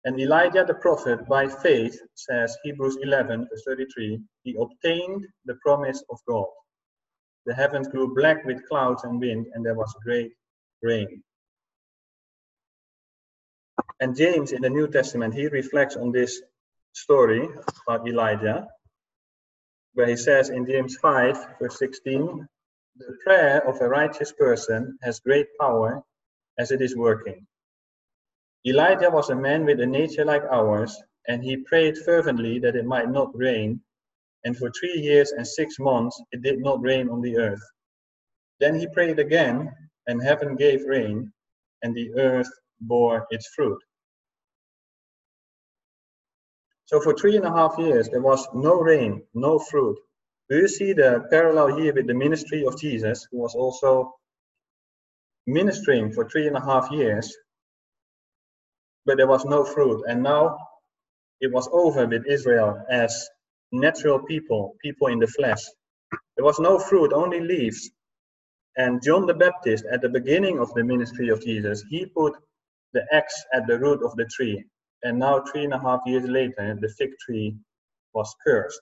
And 0.06 0.20
Elijah 0.20 0.66
the 0.68 0.74
prophet, 0.74 1.28
by 1.28 1.48
faith, 1.48 2.00
says 2.16 2.58
Hebrews 2.64 2.98
11, 3.04 3.48
verse 3.48 3.64
33, 3.68 4.20
he 4.44 4.58
obtained 4.60 5.28
the 5.46 5.56
promise 5.64 6.04
of 6.10 6.18
God. 6.28 6.48
The 7.46 7.54
heavens 7.54 7.88
grew 7.88 8.16
black 8.16 8.44
with 8.44 8.68
clouds 8.68 9.04
and 9.04 9.20
wind, 9.20 9.46
and 9.54 9.64
there 9.64 9.76
was 9.76 9.94
great 10.04 10.32
rain. 10.82 11.22
And 14.00 14.18
James 14.18 14.52
in 14.52 14.64
the 14.64 14.70
New 14.70 14.88
Testament, 14.88 15.36
he 15.36 15.46
reflects 15.48 15.96
on 15.96 16.12
this 16.12 16.42
story 16.94 17.48
about 17.88 18.08
Elijah, 18.08 18.68
where 19.94 20.08
he 20.08 20.18
says 20.18 20.50
in 20.50 20.66
James 20.66 20.98
5, 20.98 21.60
verse 21.60 21.78
16, 21.78 22.48
the 22.96 23.18
prayer 23.24 23.68
of 23.68 23.82
a 23.82 23.90
righteous 23.90 24.32
person 24.34 24.98
has 25.02 25.20
great 25.20 25.48
power 25.60 26.04
as 26.60 26.72
it 26.72 26.82
is 26.82 26.96
working. 26.96 27.46
Elijah 28.66 29.10
was 29.10 29.30
a 29.30 29.36
man 29.36 29.66
with 29.66 29.80
a 29.80 29.86
nature 29.86 30.24
like 30.24 30.44
ours, 30.52 31.02
and 31.28 31.44
he 31.44 31.58
prayed 31.58 31.98
fervently 31.98 32.60
that 32.60 32.76
it 32.76 32.86
might 32.86 33.10
not 33.10 33.36
rain. 33.36 33.82
And 34.46 34.56
for 34.56 34.72
three 34.72 35.00
years 35.02 35.32
and 35.32 35.48
six 35.48 35.80
months 35.80 36.22
it 36.32 36.42
did 36.42 36.60
not 36.60 36.82
rain 36.82 37.10
on 37.10 37.22
the 37.22 37.38
earth. 37.38 37.64
Then 38.60 38.76
he 38.76 38.88
prayed 38.88 39.20
again, 39.20 39.72
and 40.08 40.22
heaven 40.22 40.56
gave 40.56 40.86
rain, 40.86 41.34
and 41.82 41.96
the 41.96 42.14
earth 42.16 42.50
bore 42.82 43.26
its 43.32 43.48
fruit. 43.56 43.82
So 46.86 47.02
for 47.02 47.16
three 47.16 47.38
and 47.38 47.46
a 47.46 47.52
half 47.52 47.76
years 47.78 48.10
there 48.10 48.22
was 48.22 48.48
no 48.54 48.76
rain, 48.76 49.24
no 49.34 49.58
fruit. 49.58 49.98
Do 50.50 50.58
you 50.58 50.68
see 50.68 50.94
the 50.94 51.26
parallel 51.32 51.78
here 51.78 51.94
with 51.94 52.08
the 52.08 52.14
ministry 52.14 52.66
of 52.66 52.80
Jesus, 52.80 53.28
who 53.32 53.40
was 53.40 53.56
also 53.56 54.14
ministering 55.48 56.12
for 56.14 56.30
three 56.30 56.48
and 56.48 56.58
a 56.58 56.62
half 56.62 56.92
years 56.92 57.36
but 59.06 59.18
there 59.18 59.28
was 59.28 59.46
no 59.46 59.64
fruit. 59.66 60.04
And 60.08 60.24
now 60.24 60.58
it 61.42 61.52
was 61.52 61.70
over 61.72 62.08
with 62.08 62.26
Israel 62.28 62.84
as 62.90 63.30
natural 63.72 64.20
people, 64.20 64.76
people 64.84 65.08
in 65.08 65.20
the 65.20 65.28
flesh. 65.28 65.64
There 66.38 66.46
was 66.46 66.60
no 66.60 66.80
fruit, 66.80 67.14
only 67.14 67.42
leaves. 67.42 67.92
And 68.78 69.04
John 69.04 69.26
the 69.28 69.34
Baptist, 69.34 69.86
at 69.92 70.02
the 70.02 70.10
beginning 70.10 70.60
of 70.60 70.74
the 70.74 70.84
ministry 70.84 71.30
of 71.30 71.44
Jesus, 71.44 71.84
he 71.90 72.06
put 72.08 72.34
the 72.94 73.06
axe 73.14 73.46
at 73.54 73.68
the 73.68 73.80
root 73.80 74.04
of 74.04 74.16
the 74.18 74.26
tree. 74.26 74.64
And 75.04 75.20
now, 75.20 75.44
three 75.52 75.66
and 75.66 75.74
a 75.74 75.80
half 75.80 76.02
years 76.06 76.26
later, 76.26 76.78
the 76.80 76.90
fig 76.90 77.12
tree 77.26 77.58
was 78.14 78.34
cursed. 78.46 78.82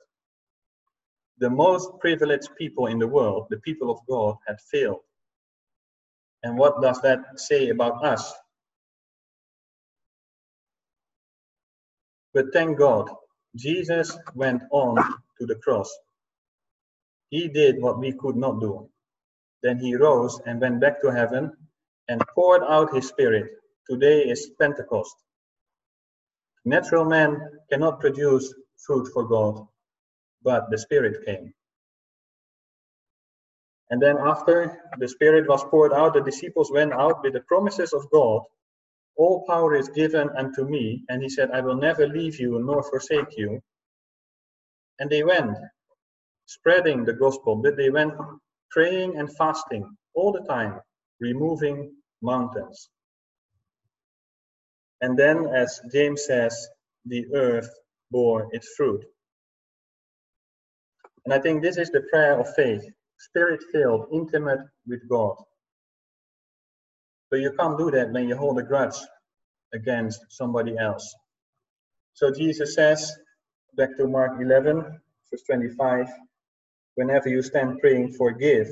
The 1.41 1.49
most 1.49 1.99
privileged 1.99 2.55
people 2.55 2.85
in 2.85 2.99
the 2.99 3.07
world, 3.07 3.47
the 3.49 3.57
people 3.61 3.89
of 3.89 3.99
God, 4.07 4.35
had 4.47 4.61
failed. 4.61 5.01
And 6.43 6.55
what 6.55 6.81
does 6.83 7.01
that 7.01 7.39
say 7.39 7.69
about 7.69 8.05
us? 8.05 8.31
But 12.35 12.53
thank 12.53 12.77
God, 12.77 13.09
Jesus 13.55 14.15
went 14.35 14.61
on 14.69 14.95
to 15.39 15.47
the 15.47 15.55
cross. 15.55 15.91
He 17.31 17.47
did 17.47 17.81
what 17.81 17.97
we 17.97 18.13
could 18.13 18.35
not 18.35 18.61
do. 18.61 18.87
Then 19.63 19.79
he 19.79 19.95
rose 19.95 20.39
and 20.45 20.61
went 20.61 20.79
back 20.79 21.01
to 21.01 21.09
heaven 21.09 21.51
and 22.07 22.21
poured 22.35 22.61
out 22.63 22.93
his 22.93 23.07
spirit. 23.07 23.49
Today 23.89 24.19
is 24.29 24.51
Pentecost. 24.59 25.15
Natural 26.65 27.05
man 27.05 27.41
cannot 27.71 27.99
produce 27.99 28.53
fruit 28.85 29.07
for 29.11 29.27
God, 29.27 29.67
but 30.43 30.69
the 30.69 30.77
Spirit 30.77 31.25
came. 31.25 31.53
And 33.89 34.01
then, 34.01 34.17
after 34.17 34.81
the 34.97 35.07
Spirit 35.07 35.47
was 35.47 35.63
poured 35.65 35.93
out, 35.93 36.13
the 36.13 36.21
disciples 36.21 36.71
went 36.71 36.93
out 36.93 37.23
with 37.23 37.33
the 37.33 37.41
promises 37.41 37.93
of 37.93 38.09
God 38.11 38.41
all 39.17 39.45
power 39.47 39.75
is 39.75 39.89
given 39.89 40.29
unto 40.37 40.65
me. 40.65 41.03
And 41.09 41.21
he 41.21 41.29
said, 41.29 41.51
I 41.51 41.61
will 41.61 41.75
never 41.75 42.07
leave 42.07 42.39
you 42.39 42.59
nor 42.59 42.83
forsake 42.83 43.37
you. 43.37 43.61
And 44.99 45.09
they 45.09 45.23
went, 45.23 45.57
spreading 46.45 47.05
the 47.05 47.13
gospel, 47.13 47.55
but 47.55 47.77
they 47.77 47.89
went 47.89 48.13
praying 48.71 49.17
and 49.17 49.35
fasting 49.35 49.85
all 50.13 50.31
the 50.31 50.41
time, 50.47 50.79
removing 51.19 51.93
mountains. 52.21 52.89
And 55.01 55.17
then, 55.17 55.47
as 55.47 55.81
James 55.91 56.25
says, 56.25 56.67
the 57.05 57.25
earth 57.33 57.69
bore 58.11 58.47
its 58.51 58.73
fruit. 58.77 59.03
And 61.25 61.33
I 61.33 61.39
think 61.39 61.61
this 61.61 61.77
is 61.77 61.89
the 61.91 62.01
prayer 62.11 62.39
of 62.39 62.53
faith 62.55 62.83
spirit 63.19 63.61
filled, 63.71 64.07
intimate 64.11 64.61
with 64.87 65.07
God. 65.07 65.35
But 67.29 67.39
you 67.41 67.53
can't 67.59 67.77
do 67.77 67.91
that 67.91 68.11
when 68.11 68.27
you 68.27 68.35
hold 68.35 68.59
a 68.59 68.63
grudge 68.63 68.97
against 69.73 70.21
somebody 70.29 70.77
else. 70.77 71.15
So 72.13 72.31
Jesus 72.31 72.75
says, 72.75 73.11
back 73.77 73.95
to 73.97 74.07
Mark 74.07 74.41
11, 74.41 74.81
verse 75.31 75.43
25, 75.47 76.07
whenever 76.95 77.29
you 77.29 77.43
stand 77.43 77.79
praying, 77.79 78.13
forgive 78.13 78.69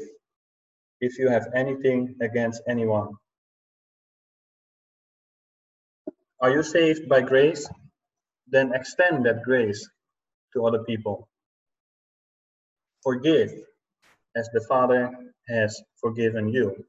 if 1.02 1.20
you 1.20 1.30
have 1.30 1.48
anything 1.56 2.16
against 2.22 2.62
anyone. 2.68 3.10
Are 6.42 6.52
you 6.52 6.64
saved 6.64 7.10
by 7.10 7.22
grace? 7.22 7.70
Then 8.50 8.74
extend 8.74 9.26
that 9.28 9.44
grace 9.44 9.90
to 10.54 10.66
other 10.68 10.84
people. 10.84 11.29
Forgive 13.04 13.52
as 14.36 14.50
the 14.54 14.62
Father 14.68 15.12
has 15.48 15.82
forgiven 16.02 16.50
you. 16.50 16.86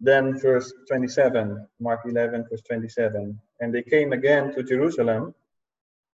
Then, 0.00 0.38
verse 0.38 0.72
27, 0.88 1.66
Mark 1.80 2.00
11, 2.04 2.46
verse 2.50 2.62
27. 2.62 3.40
And 3.60 3.74
they 3.74 3.82
came 3.82 4.12
again 4.12 4.54
to 4.54 4.62
Jerusalem. 4.62 5.34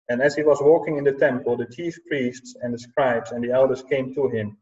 And 0.08 0.22
as 0.22 0.36
he 0.36 0.42
was 0.42 0.60
walking 0.60 0.98
in 0.98 1.04
the 1.04 1.12
temple, 1.12 1.56
the 1.56 1.66
chief 1.66 1.98
priests 2.06 2.54
and 2.60 2.72
the 2.72 2.78
scribes 2.78 3.32
and 3.32 3.42
the 3.42 3.50
elders 3.50 3.82
came 3.82 4.14
to 4.14 4.28
him. 4.28 4.56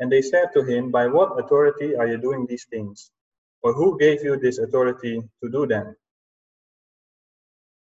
And 0.00 0.12
they 0.12 0.20
said 0.20 0.48
to 0.54 0.62
him, 0.64 0.90
By 0.90 1.06
what 1.06 1.38
authority 1.38 1.96
are 1.96 2.06
you 2.06 2.18
doing 2.18 2.46
these 2.46 2.66
things? 2.68 3.10
Or 3.62 3.72
who 3.72 3.98
gave 3.98 4.22
you 4.22 4.36
this 4.38 4.58
authority 4.58 5.22
to 5.42 5.50
do 5.50 5.66
them? 5.66 5.96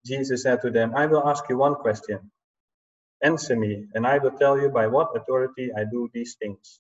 Jesus 0.06 0.44
said 0.44 0.62
to 0.62 0.70
them, 0.70 0.96
I 0.96 1.08
will 1.08 1.28
ask 1.28 1.44
you 1.50 1.58
one 1.58 1.76
question. 1.76 2.32
Answer 3.26 3.58
me, 3.58 3.88
and 3.96 4.08
I 4.08 4.20
will 4.20 4.32
tell 4.40 4.62
you 4.62 4.70
by 4.70 4.88
what 4.88 5.18
authority 5.18 5.72
I 5.78 5.86
do 5.86 6.10
these 6.16 6.38
things. 6.42 6.80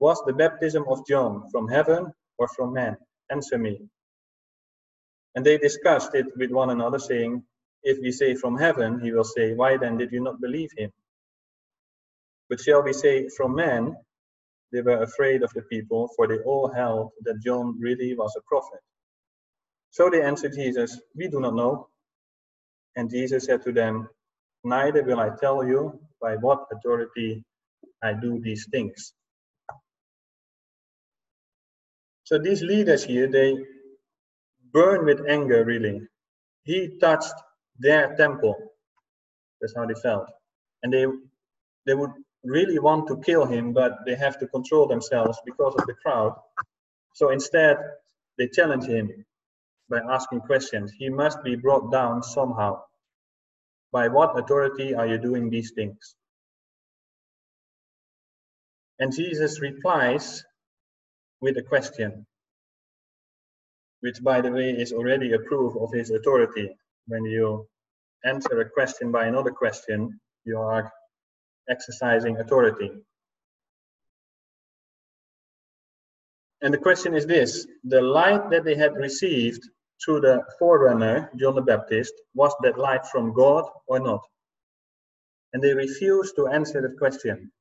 Was 0.00 0.22
the 0.26 0.34
baptism 0.34 0.84
of 0.88 1.06
John 1.08 1.48
from 1.52 1.68
heaven 1.68 2.12
or 2.38 2.48
from 2.48 2.74
man? 2.74 2.98
Answer 3.30 3.58
me. 3.58 3.80
And 5.36 5.46
they 5.46 5.58
discussed 5.58 6.14
it 6.14 6.26
with 6.36 6.50
one 6.52 6.70
another, 6.70 6.98
saying, 6.98 7.44
If 7.84 7.98
we 8.02 8.12
say 8.12 8.34
from 8.36 8.58
heaven, 8.58 9.00
he 9.00 9.12
will 9.12 9.24
say, 9.24 9.54
Why 9.54 9.76
then 9.78 9.98
did 9.98 10.12
you 10.12 10.20
not 10.22 10.40
believe 10.40 10.70
him? 10.76 10.92
But 12.50 12.60
shall 12.60 12.82
we 12.82 12.92
say 12.94 13.28
from 13.36 13.54
man? 13.56 13.96
They 14.72 14.82
were 14.82 15.02
afraid 15.02 15.42
of 15.42 15.52
the 15.54 15.62
people, 15.62 16.10
for 16.16 16.28
they 16.28 16.38
all 16.40 16.72
held 16.72 17.12
that 17.22 17.42
John 17.44 17.78
really 17.80 18.14
was 18.16 18.34
a 18.38 18.42
prophet. 18.48 18.80
So 19.90 20.10
they 20.10 20.22
answered 20.22 20.54
Jesus, 20.54 21.00
We 21.16 21.28
do 21.28 21.40
not 21.40 21.54
know. 21.56 21.88
And 22.96 23.10
Jesus 23.10 23.46
said 23.46 23.62
to 23.64 23.72
them, 23.72 24.08
Neither 24.64 25.02
will 25.02 25.20
I 25.20 25.30
tell 25.40 25.64
you 25.64 25.98
by 26.20 26.36
what 26.36 26.66
authority 26.72 27.44
I 28.02 28.12
do 28.14 28.40
these 28.40 28.66
things. 28.70 29.12
So 32.24 32.38
these 32.38 32.62
leaders 32.62 33.04
here, 33.04 33.26
they 33.28 33.56
burn 34.72 35.04
with 35.04 35.26
anger, 35.28 35.64
really. 35.64 36.02
He 36.64 36.98
touched 37.00 37.34
their 37.78 38.14
temple. 38.16 38.56
That's 39.60 39.74
how 39.76 39.86
they 39.86 39.94
felt. 39.94 40.26
And 40.82 40.92
they, 40.92 41.06
they 41.86 41.94
would 41.94 42.12
really 42.44 42.78
want 42.78 43.08
to 43.08 43.18
kill 43.18 43.44
him, 43.44 43.72
but 43.72 43.98
they 44.06 44.14
have 44.14 44.38
to 44.40 44.46
control 44.46 44.86
themselves 44.86 45.38
because 45.44 45.74
of 45.78 45.86
the 45.86 45.94
crowd. 45.94 46.34
So 47.14 47.30
instead, 47.30 47.78
they 48.38 48.48
challenge 48.48 48.86
him 48.86 49.24
by 49.90 50.00
asking 50.10 50.40
questions. 50.40 50.92
He 50.96 51.08
must 51.08 51.42
be 51.44 51.56
brought 51.56 51.92
down 51.92 52.22
somehow. 52.22 52.82
By 53.92 54.08
what 54.08 54.38
authority 54.38 54.94
are 54.94 55.06
you 55.06 55.18
doing 55.18 55.50
these 55.50 55.72
things? 55.72 56.14
And 58.98 59.14
Jesus 59.14 59.60
replies 59.60 60.42
with 61.40 61.56
a 61.58 61.62
question, 61.62 62.26
which, 64.00 64.22
by 64.22 64.40
the 64.40 64.50
way, 64.50 64.70
is 64.70 64.92
already 64.92 65.32
a 65.32 65.38
proof 65.40 65.76
of 65.76 65.92
his 65.92 66.10
authority. 66.10 66.70
When 67.06 67.24
you 67.24 67.66
answer 68.24 68.60
a 68.60 68.70
question 68.70 69.10
by 69.12 69.26
another 69.26 69.50
question, 69.50 70.20
you 70.44 70.58
are 70.58 70.90
exercising 71.68 72.38
authority. 72.38 72.90
And 76.62 76.72
the 76.72 76.78
question 76.78 77.14
is 77.14 77.26
this 77.26 77.66
the 77.84 78.00
light 78.00 78.50
that 78.50 78.64
they 78.64 78.76
had 78.76 78.94
received 78.94 79.68
through 80.04 80.20
the 80.20 80.42
forerunner, 80.58 81.30
John 81.36 81.54
the 81.54 81.62
Baptist, 81.62 82.12
was 82.34 82.54
that 82.62 82.78
light 82.78 83.06
from 83.06 83.32
God 83.32 83.64
or 83.86 84.00
not? 84.00 84.20
And 85.52 85.62
they 85.62 85.74
refused 85.74 86.36
to 86.36 86.48
answer 86.48 86.80
that 86.80 86.98
question. 86.98 87.52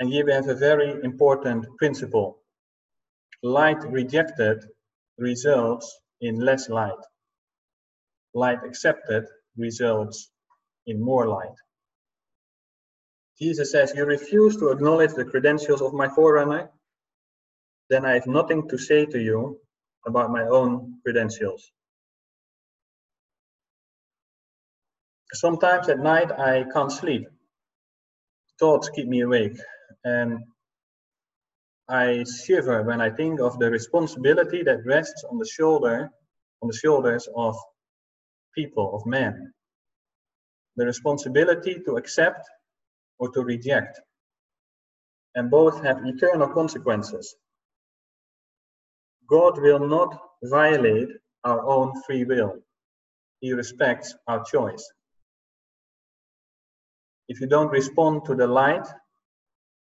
And 0.00 0.08
here 0.10 0.24
we 0.24 0.32
have 0.32 0.48
a 0.48 0.54
very 0.54 1.02
important 1.02 1.66
principle. 1.78 2.38
Light 3.42 3.82
rejected 3.84 4.64
results 5.18 6.00
in 6.20 6.38
less 6.40 6.68
light. 6.68 7.04
Light 8.34 8.58
accepted 8.64 9.24
results 9.56 10.30
in 10.86 11.00
more 11.02 11.26
light. 11.26 11.56
Jesus 13.40 13.70
says, 13.70 13.92
You 13.94 14.04
refuse 14.04 14.56
to 14.56 14.70
acknowledge 14.70 15.14
the 15.14 15.24
credentials 15.24 15.82
of 15.82 15.92
my 15.94 16.08
forerunner, 16.08 16.70
then 17.90 18.04
I 18.04 18.14
have 18.14 18.26
nothing 18.26 18.68
to 18.68 18.78
say 18.78 19.06
to 19.06 19.18
you 19.18 19.58
about 20.06 20.30
my 20.30 20.42
own 20.42 20.98
credentials. 21.04 21.70
Sometimes 25.34 25.88
at 25.88 25.98
night 25.98 26.30
I 26.32 26.64
can't 26.72 26.92
sleep. 26.92 27.28
Thoughts 28.58 28.88
keep 28.90 29.06
me 29.06 29.20
awake 29.20 29.58
and 30.04 30.40
I 31.88 32.24
shiver 32.44 32.82
when 32.82 33.00
I 33.00 33.08
think 33.10 33.40
of 33.40 33.58
the 33.58 33.70
responsibility 33.70 34.62
that 34.62 34.84
rests 34.84 35.24
on 35.30 35.38
the 35.38 35.46
shoulder, 35.46 36.10
on 36.62 36.68
the 36.68 36.76
shoulders 36.76 37.28
of 37.34 37.56
people, 38.54 38.94
of 38.94 39.06
men. 39.06 39.52
The 40.76 40.84
responsibility 40.84 41.80
to 41.86 41.96
accept 41.96 42.46
or 43.18 43.30
to 43.32 43.42
reject. 43.42 44.00
And 45.34 45.50
both 45.50 45.82
have 45.82 46.04
eternal 46.04 46.48
consequences. 46.48 47.34
God 49.28 49.60
will 49.60 49.86
not 49.86 50.18
violate 50.44 51.08
our 51.44 51.64
own 51.66 51.92
free 52.06 52.24
will. 52.24 52.54
He 53.40 53.52
respects 53.52 54.14
our 54.26 54.42
choice. 54.44 54.90
If 57.28 57.40
you 57.40 57.46
don't 57.46 57.70
respond 57.70 58.24
to 58.26 58.34
the 58.34 58.46
light 58.46 58.86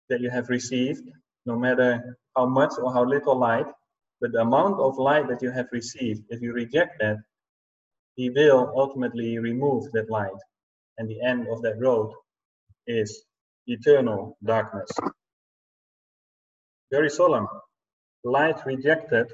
that 0.09 0.21
you 0.21 0.31
have 0.31 0.49
received, 0.49 1.03
no 1.47 1.59
matter 1.59 2.19
how 2.37 2.47
much 2.47 2.73
or 2.83 2.93
how 2.93 3.05
little 3.05 3.39
light, 3.39 3.67
but 4.21 4.33
the 4.33 4.41
amount 4.41 4.81
of 4.81 4.99
light 4.99 5.29
that 5.29 5.43
you 5.43 5.51
have 5.51 5.67
received, 5.73 6.23
if 6.31 6.41
you 6.41 6.53
reject 6.53 6.99
that, 7.01 7.19
He 8.17 8.31
will 8.31 8.73
ultimately 8.77 9.39
remove 9.39 9.93
that 9.93 10.11
light. 10.11 10.41
And 10.97 11.09
the 11.09 11.21
end 11.21 11.47
of 11.49 11.63
that 11.63 11.79
road 11.79 12.13
is 12.87 13.25
eternal 13.67 14.37
darkness. 14.45 14.91
Very 16.91 17.11
solemn. 17.11 17.47
Light 18.25 18.65
rejected 18.67 19.27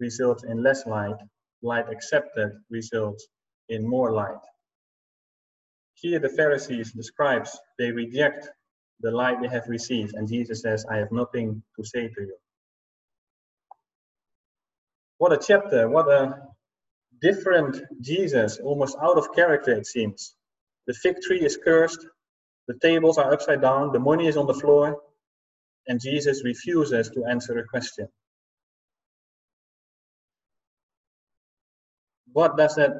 results 0.00 0.44
in 0.44 0.62
less 0.62 0.86
light. 0.86 1.16
Light 1.62 1.86
accepted 1.90 2.52
results 2.70 3.26
in 3.68 3.86
more 3.86 4.12
light. 4.12 4.42
Here, 5.94 6.18
the 6.18 6.28
Pharisees, 6.28 6.92
the 6.92 7.04
scribes, 7.04 7.56
they 7.78 7.92
reject 7.92 8.48
the 9.00 9.10
light 9.10 9.40
they 9.40 9.48
have 9.48 9.68
received. 9.68 10.14
And 10.14 10.28
Jesus 10.28 10.62
says, 10.62 10.84
I 10.90 10.96
have 10.96 11.12
nothing 11.12 11.62
to 11.76 11.84
say 11.84 12.08
to 12.08 12.20
you. 12.20 12.36
What 15.18 15.32
a 15.32 15.38
chapter, 15.38 15.88
what 15.88 16.08
a 16.08 16.34
different 17.20 17.80
Jesus, 18.00 18.58
almost 18.58 18.96
out 19.00 19.16
of 19.16 19.32
character, 19.34 19.72
it 19.72 19.86
seems. 19.86 20.34
The 20.88 20.94
fig 20.94 21.20
tree 21.22 21.40
is 21.40 21.56
cursed, 21.56 22.04
the 22.66 22.74
tables 22.82 23.18
are 23.18 23.32
upside 23.32 23.62
down, 23.62 23.92
the 23.92 24.00
money 24.00 24.26
is 24.26 24.36
on 24.36 24.46
the 24.48 24.54
floor, 24.54 25.00
and 25.88 26.00
Jesus 26.00 26.44
refuses 26.44 27.10
to 27.10 27.24
answer 27.26 27.58
a 27.58 27.66
question. 27.68 28.08
What 32.32 32.56
does 32.56 32.76
that 32.76 32.92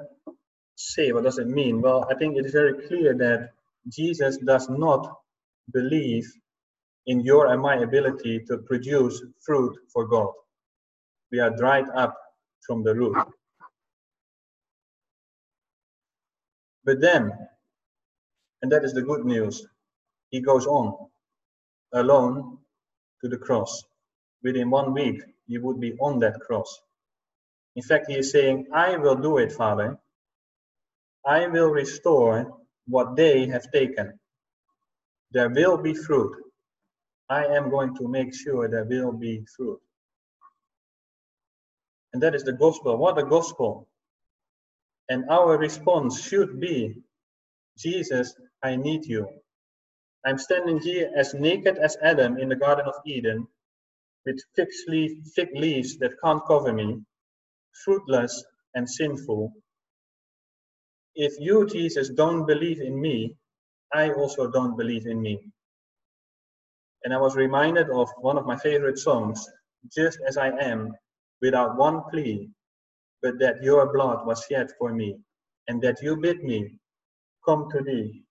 say? 0.76 1.12
What 1.12 1.24
does 1.24 1.38
it 1.38 1.48
mean? 1.48 1.80
Well, 1.80 2.06
I 2.10 2.14
think 2.14 2.36
it 2.36 2.46
is 2.46 2.52
very 2.52 2.86
clear 2.88 3.14
that 3.18 3.50
Jesus 3.88 4.38
does 4.38 4.68
not 4.68 5.14
believe 5.72 6.30
in 7.06 7.20
your 7.20 7.48
and 7.48 7.60
my 7.62 7.76
ability 7.76 8.40
to 8.48 8.58
produce 8.58 9.22
fruit 9.44 9.76
for 9.92 10.06
God. 10.06 10.32
We 11.32 11.40
are 11.40 11.50
dried 11.50 11.86
up 11.96 12.16
from 12.66 12.84
the 12.84 12.94
root. 12.94 13.16
But 16.84 17.00
then, 17.00 17.32
and 18.62 18.72
that 18.72 18.84
is 18.84 18.94
the 18.94 19.02
good 19.02 19.24
news, 19.24 19.66
he 20.30 20.40
goes 20.40 20.66
on 20.66 20.96
alone 21.94 22.58
to 23.22 23.28
the 23.28 23.38
cross. 23.38 23.84
Within 24.42 24.70
one 24.70 24.92
week, 24.92 25.22
he 25.46 25.58
would 25.58 25.80
be 25.80 25.94
on 26.00 26.18
that 26.20 26.40
cross. 26.40 26.80
In 27.76 27.82
fact, 27.82 28.06
he 28.08 28.16
is 28.18 28.32
saying, 28.32 28.66
I 28.74 28.96
will 28.96 29.16
do 29.16 29.38
it, 29.38 29.52
Father. 29.52 29.98
I 31.24 31.46
will 31.46 31.70
restore 31.70 32.58
what 32.86 33.16
they 33.16 33.46
have 33.46 33.70
taken. 33.72 34.18
There 35.30 35.48
will 35.48 35.78
be 35.78 35.94
fruit. 35.94 36.36
I 37.30 37.46
am 37.46 37.70
going 37.70 37.96
to 37.96 38.08
make 38.08 38.34
sure 38.34 38.68
there 38.68 38.84
will 38.84 39.12
be 39.12 39.44
fruit. 39.56 39.80
And 42.12 42.22
that 42.22 42.34
is 42.34 42.44
the 42.44 42.52
gospel. 42.52 42.98
What 42.98 43.18
a 43.18 43.24
gospel. 43.24 43.88
And 45.08 45.24
our 45.30 45.56
response 45.56 46.20
should 46.20 46.60
be 46.60 47.02
Jesus, 47.78 48.34
I 48.62 48.76
need 48.76 49.06
you. 49.06 49.28
I'm 50.26 50.38
standing 50.38 50.80
here 50.80 51.10
as 51.16 51.34
naked 51.34 51.78
as 51.78 51.96
Adam 52.02 52.38
in 52.38 52.48
the 52.48 52.56
Garden 52.56 52.86
of 52.86 52.94
Eden, 53.06 53.46
with 54.26 54.40
fig, 54.56 54.68
fig 55.34 55.50
leaves 55.54 55.98
that 55.98 56.12
can't 56.22 56.42
cover 56.46 56.72
me, 56.72 57.00
fruitless 57.84 58.44
and 58.74 58.88
sinful. 58.88 59.52
If 61.16 61.34
you, 61.40 61.66
Jesus, 61.66 62.10
don't 62.10 62.46
believe 62.46 62.80
in 62.80 63.00
me, 63.00 63.36
I 63.92 64.12
also 64.12 64.50
don't 64.50 64.76
believe 64.76 65.06
in 65.06 65.20
me. 65.20 65.40
And 67.04 67.14
I 67.14 67.18
was 67.18 67.36
reminded 67.36 67.90
of 67.90 68.10
one 68.20 68.38
of 68.38 68.46
my 68.46 68.56
favorite 68.56 68.98
songs, 68.98 69.48
Just 69.94 70.18
as 70.28 70.36
I 70.38 70.50
am, 70.50 70.92
without 71.42 71.76
one 71.76 72.02
plea, 72.10 72.50
but 73.22 73.38
that 73.40 73.62
your 73.62 73.92
blood 73.92 74.26
was 74.26 74.44
shed 74.48 74.68
for 74.78 74.92
me, 74.94 75.18
and 75.68 75.82
that 75.82 76.02
you 76.02 76.16
bid 76.16 76.42
me, 76.44 76.78
Come 77.46 77.68
to 77.72 77.82
thee, 77.82 78.24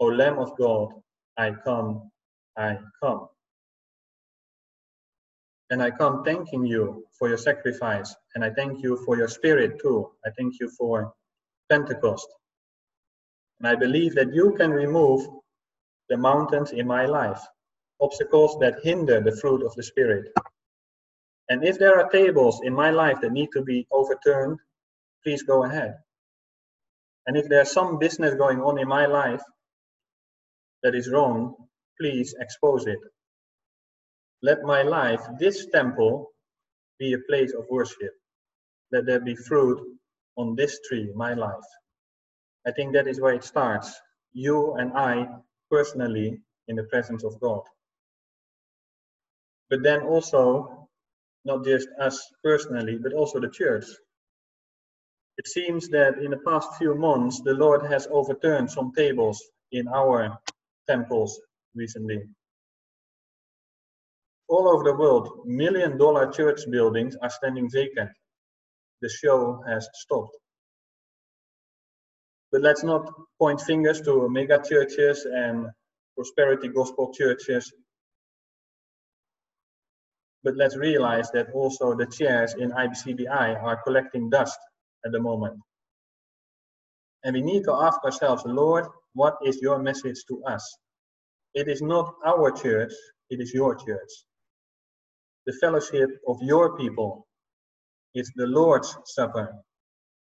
O 0.00 0.06
Lamb 0.06 0.38
of 0.38 0.56
God, 0.58 0.88
I 1.36 1.52
come, 1.64 2.10
I 2.56 2.78
come. 3.02 3.28
And 5.70 5.82
I 5.82 5.90
come 5.90 6.24
thanking 6.24 6.66
you 6.66 7.06
for 7.18 7.28
your 7.28 7.38
sacrifice, 7.38 8.14
and 8.34 8.44
I 8.44 8.50
thank 8.50 8.82
you 8.82 8.96
for 9.04 9.16
your 9.16 9.28
spirit 9.28 9.80
too. 9.80 10.10
I 10.24 10.30
thank 10.38 10.60
you 10.60 10.70
for 10.78 11.12
Pentecost. 11.70 12.28
And 13.58 13.68
I 13.68 13.74
believe 13.74 14.14
that 14.14 14.34
you 14.34 14.54
can 14.56 14.70
remove 14.70 15.26
the 16.08 16.16
mountains 16.16 16.72
in 16.72 16.86
my 16.86 17.06
life, 17.06 17.40
obstacles 18.00 18.58
that 18.60 18.84
hinder 18.84 19.20
the 19.20 19.36
fruit 19.36 19.64
of 19.64 19.74
the 19.74 19.82
Spirit. 19.82 20.32
And 21.48 21.64
if 21.64 21.78
there 21.78 21.98
are 21.98 22.08
tables 22.10 22.60
in 22.62 22.74
my 22.74 22.90
life 22.90 23.20
that 23.22 23.32
need 23.32 23.50
to 23.54 23.62
be 23.62 23.86
overturned, 23.90 24.58
please 25.22 25.42
go 25.42 25.64
ahead. 25.64 25.96
And 27.26 27.36
if 27.36 27.48
there's 27.48 27.72
some 27.72 27.98
business 27.98 28.34
going 28.34 28.60
on 28.60 28.78
in 28.78 28.88
my 28.88 29.06
life 29.06 29.42
that 30.84 30.94
is 30.94 31.10
wrong, 31.10 31.56
please 32.00 32.34
expose 32.38 32.86
it. 32.86 33.00
Let 34.42 34.62
my 34.62 34.82
life, 34.82 35.22
this 35.40 35.66
temple, 35.72 36.30
be 36.98 37.14
a 37.14 37.24
place 37.28 37.52
of 37.54 37.64
worship. 37.70 38.12
Let 38.92 39.06
there 39.06 39.20
be 39.20 39.34
fruit 39.34 39.80
on 40.36 40.54
this 40.54 40.78
tree, 40.86 41.10
my 41.16 41.32
life. 41.32 41.68
I 42.66 42.72
think 42.72 42.92
that 42.92 43.08
is 43.08 43.20
where 43.20 43.32
it 43.34 43.44
starts. 43.44 43.92
You 44.34 44.74
and 44.74 44.92
I 44.92 45.26
personally 45.70 46.40
in 46.68 46.76
the 46.76 46.84
presence 46.84 47.24
of 47.24 47.40
God. 47.40 47.62
But 49.70 49.82
then 49.82 50.02
also, 50.02 50.88
not 51.46 51.64
just 51.64 51.88
us 51.98 52.22
personally, 52.42 52.98
but 53.02 53.14
also 53.14 53.40
the 53.40 53.48
church. 53.48 53.86
It 55.38 55.48
seems 55.48 55.88
that 55.88 56.18
in 56.18 56.30
the 56.30 56.42
past 56.46 56.76
few 56.76 56.94
months, 56.94 57.40
the 57.40 57.54
Lord 57.54 57.84
has 57.86 58.06
overturned 58.10 58.70
some 58.70 58.92
tables 58.92 59.42
in 59.72 59.88
our 59.88 60.38
temples 60.88 61.40
recently. 61.74 62.22
All 64.48 64.68
over 64.68 64.84
the 64.84 64.96
world, 64.96 65.40
million 65.46 65.96
dollar 65.98 66.30
church 66.30 66.60
buildings 66.70 67.16
are 67.22 67.30
standing 67.30 67.68
vacant. 67.70 68.10
The 69.00 69.08
show 69.08 69.62
has 69.66 69.88
stopped. 69.94 70.36
But 72.52 72.62
let's 72.62 72.84
not 72.84 73.10
point 73.38 73.60
fingers 73.60 74.00
to 74.02 74.28
mega 74.28 74.62
churches 74.62 75.26
and 75.26 75.66
prosperity 76.14 76.68
gospel 76.68 77.12
churches. 77.12 77.72
But 80.44 80.56
let's 80.56 80.76
realize 80.76 81.30
that 81.32 81.50
also 81.52 81.96
the 81.96 82.06
chairs 82.06 82.54
in 82.54 82.70
IBCBI 82.70 83.62
are 83.62 83.82
collecting 83.82 84.30
dust 84.30 84.58
at 85.04 85.12
the 85.12 85.20
moment. 85.20 85.58
And 87.24 87.34
we 87.34 87.42
need 87.42 87.64
to 87.64 87.72
ask 87.72 88.04
ourselves, 88.04 88.42
Lord, 88.44 88.86
what 89.14 89.36
is 89.44 89.60
your 89.62 89.78
message 89.78 90.24
to 90.28 90.42
us? 90.44 90.78
It 91.54 91.68
is 91.68 91.82
not 91.82 92.14
our 92.26 92.50
church, 92.50 92.92
it 93.30 93.40
is 93.40 93.52
your 93.54 93.74
church. 93.74 94.10
The 95.46 95.56
fellowship 95.60 96.10
of 96.26 96.36
your 96.42 96.76
people 96.76 97.26
is 98.14 98.30
the 98.36 98.46
Lord's 98.46 98.96
Supper. 99.04 99.54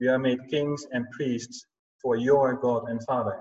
We 0.01 0.09
are 0.09 0.19
made 0.19 0.39
kings 0.51 0.87
and 0.93 1.07
priests 1.13 1.67
for 2.03 2.17
your 2.17 2.55
God 2.55 2.89
and 2.89 3.01
Father. 3.07 3.39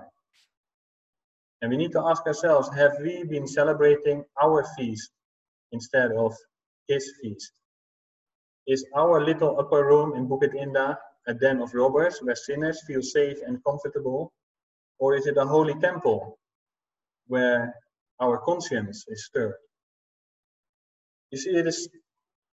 And 1.62 1.70
we 1.70 1.76
need 1.76 1.92
to 1.92 2.04
ask 2.06 2.26
ourselves 2.26 2.68
have 2.76 2.92
we 3.00 3.24
been 3.24 3.46
celebrating 3.46 4.24
our 4.42 4.64
feast 4.76 5.10
instead 5.72 6.12
of 6.12 6.32
his 6.88 7.10
feast? 7.20 7.52
Is 8.66 8.84
our 8.96 9.24
little 9.24 9.58
upper 9.58 9.84
room 9.84 10.14
in 10.14 10.28
Bukit 10.28 10.54
Indah 10.54 10.96
a 11.26 11.34
den 11.34 11.60
of 11.60 11.74
robbers 11.74 12.18
where 12.20 12.36
sinners 12.36 12.82
feel 12.86 13.02
safe 13.02 13.38
and 13.46 13.62
comfortable? 13.64 14.32
Or 14.98 15.14
is 15.16 15.26
it 15.26 15.36
a 15.36 15.44
holy 15.44 15.74
temple 15.80 16.38
where 17.26 17.74
our 18.20 18.38
conscience 18.38 19.04
is 19.08 19.26
stirred? 19.26 19.56
You 21.30 21.38
see, 21.38 21.50
it 21.50 21.66
is 21.66 21.88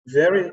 very 0.08 0.52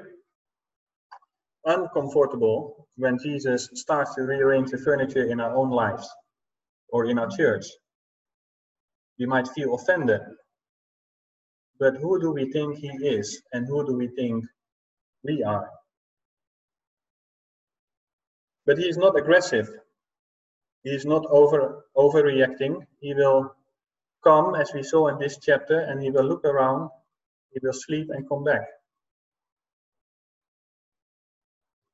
uncomfortable 1.64 2.87
when 2.97 3.18
Jesus 3.18 3.68
starts 3.75 4.14
to 4.14 4.23
rearrange 4.23 4.71
the 4.71 4.79
furniture 4.79 5.25
in 5.25 5.40
our 5.40 5.55
own 5.57 5.71
lives 5.71 6.09
or 6.88 7.07
in 7.07 7.18
our 7.18 7.29
church. 7.29 7.64
We 9.18 9.27
might 9.27 9.49
feel 9.49 9.75
offended. 9.75 10.21
But 11.79 11.97
who 11.97 12.21
do 12.21 12.33
we 12.33 12.51
think 12.53 12.79
he 12.79 12.88
is 12.88 13.42
and 13.53 13.66
who 13.66 13.85
do 13.85 13.95
we 13.95 14.09
think 14.09 14.45
we 15.25 15.42
are? 15.42 15.68
But 18.66 18.79
he 18.79 18.88
is 18.88 18.97
not 18.97 19.18
aggressive. 19.18 19.68
He 20.85 20.90
is 20.90 21.05
not 21.05 21.25
over 21.27 21.85
overreacting. 21.97 22.87
He 23.01 23.14
will 23.14 23.55
come, 24.25 24.55
as 24.55 24.73
we 24.75 24.83
saw 24.83 25.09
in 25.09 25.18
this 25.18 25.38
chapter, 25.38 25.81
and 25.81 26.03
he 26.03 26.11
will 26.11 26.25
look 26.25 26.45
around, 26.45 26.90
he 27.53 27.61
will 27.62 27.73
sleep 27.73 28.09
and 28.11 28.29
come 28.29 28.45
back. 28.45 28.66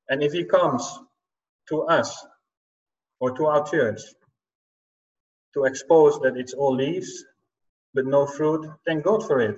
And 0.09 0.23
if 0.23 0.33
he 0.33 0.45
comes 0.45 1.01
to 1.69 1.83
us 1.83 2.27
or 3.21 3.37
to 3.37 3.47
our 3.47 3.69
church 3.69 4.01
to 5.55 5.65
expose 5.65 6.19
that 6.21 6.37
it's 6.37 6.55
all 6.55 6.75
leaves 6.75 7.25
but 7.95 8.07
no 8.07 8.27
fruit, 8.27 8.67
thank 8.87 9.05
God 9.05 9.27
for 9.27 9.41
it. 9.41 9.57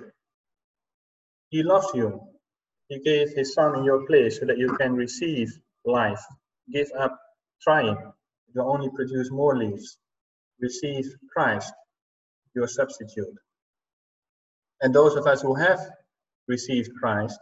He 1.49 1.63
loves 1.63 1.87
you. 1.93 2.21
He 2.87 2.99
gave 2.99 3.29
his 3.33 3.53
son 3.53 3.77
in 3.77 3.83
your 3.83 4.05
place 4.05 4.39
so 4.39 4.45
that 4.45 4.57
you 4.57 4.75
can 4.77 4.93
receive 4.93 5.51
life. 5.85 6.21
Give 6.71 6.89
up 6.97 7.17
trying. 7.61 7.97
Will 8.53 8.69
only 8.69 8.89
produce 8.89 9.31
more 9.31 9.57
leaves. 9.57 9.97
Receive 10.59 11.05
Christ, 11.33 11.73
your 12.53 12.67
substitute. 12.67 13.35
And 14.81 14.93
those 14.93 15.15
of 15.15 15.27
us 15.27 15.41
who 15.41 15.55
have 15.55 15.79
received 16.47 16.91
Christ, 16.99 17.39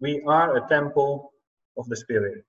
we 0.00 0.22
are 0.26 0.56
a 0.56 0.68
temple 0.68 1.32
of 1.76 1.86
the 1.88 1.96
Spirit. 1.96 2.44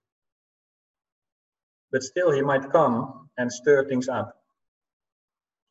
But 1.91 2.03
still, 2.03 2.31
he 2.31 2.41
might 2.41 2.71
come 2.71 3.29
and 3.37 3.51
stir 3.51 3.87
things 3.87 4.07
up. 4.07 4.35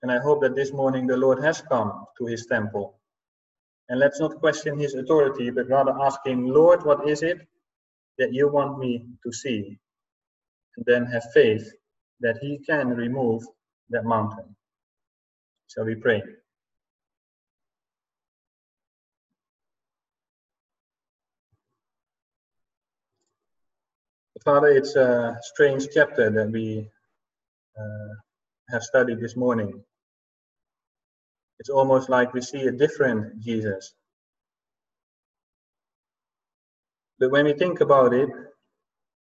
And 0.02 0.12
I 0.12 0.18
hope 0.18 0.42
that 0.42 0.54
this 0.54 0.72
morning 0.72 1.06
the 1.06 1.16
Lord 1.16 1.42
has 1.42 1.62
come 1.62 2.04
to 2.18 2.26
his 2.26 2.46
temple. 2.46 2.98
And 3.88 3.98
let's 3.98 4.20
not 4.20 4.38
question 4.38 4.78
his 4.78 4.94
authority, 4.94 5.50
but 5.50 5.68
rather 5.68 5.92
ask 6.00 6.20
him, 6.24 6.46
Lord, 6.46 6.84
what 6.84 7.08
is 7.08 7.22
it 7.22 7.38
that 8.18 8.32
you 8.32 8.48
want 8.48 8.78
me 8.78 9.06
to 9.24 9.32
see? 9.32 9.78
And 10.76 10.86
then 10.86 11.06
have 11.06 11.24
faith 11.34 11.70
that 12.20 12.38
he 12.40 12.58
can 12.58 12.88
remove 12.88 13.42
that 13.90 14.04
mountain. 14.04 14.56
Shall 15.68 15.84
we 15.84 15.94
pray? 15.94 16.22
Father, 24.44 24.68
it's 24.68 24.96
a 24.96 25.38
strange 25.42 25.88
chapter 25.92 26.30
that 26.30 26.50
we 26.50 26.88
uh, 27.78 28.14
have 28.70 28.82
studied 28.82 29.20
this 29.20 29.36
morning. 29.36 29.82
It's 31.58 31.68
almost 31.68 32.08
like 32.08 32.32
we 32.32 32.40
see 32.40 32.62
a 32.62 32.72
different 32.72 33.38
Jesus. 33.40 33.94
But 37.18 37.30
when 37.30 37.44
we 37.44 37.52
think 37.52 37.80
about 37.82 38.14
it, 38.14 38.30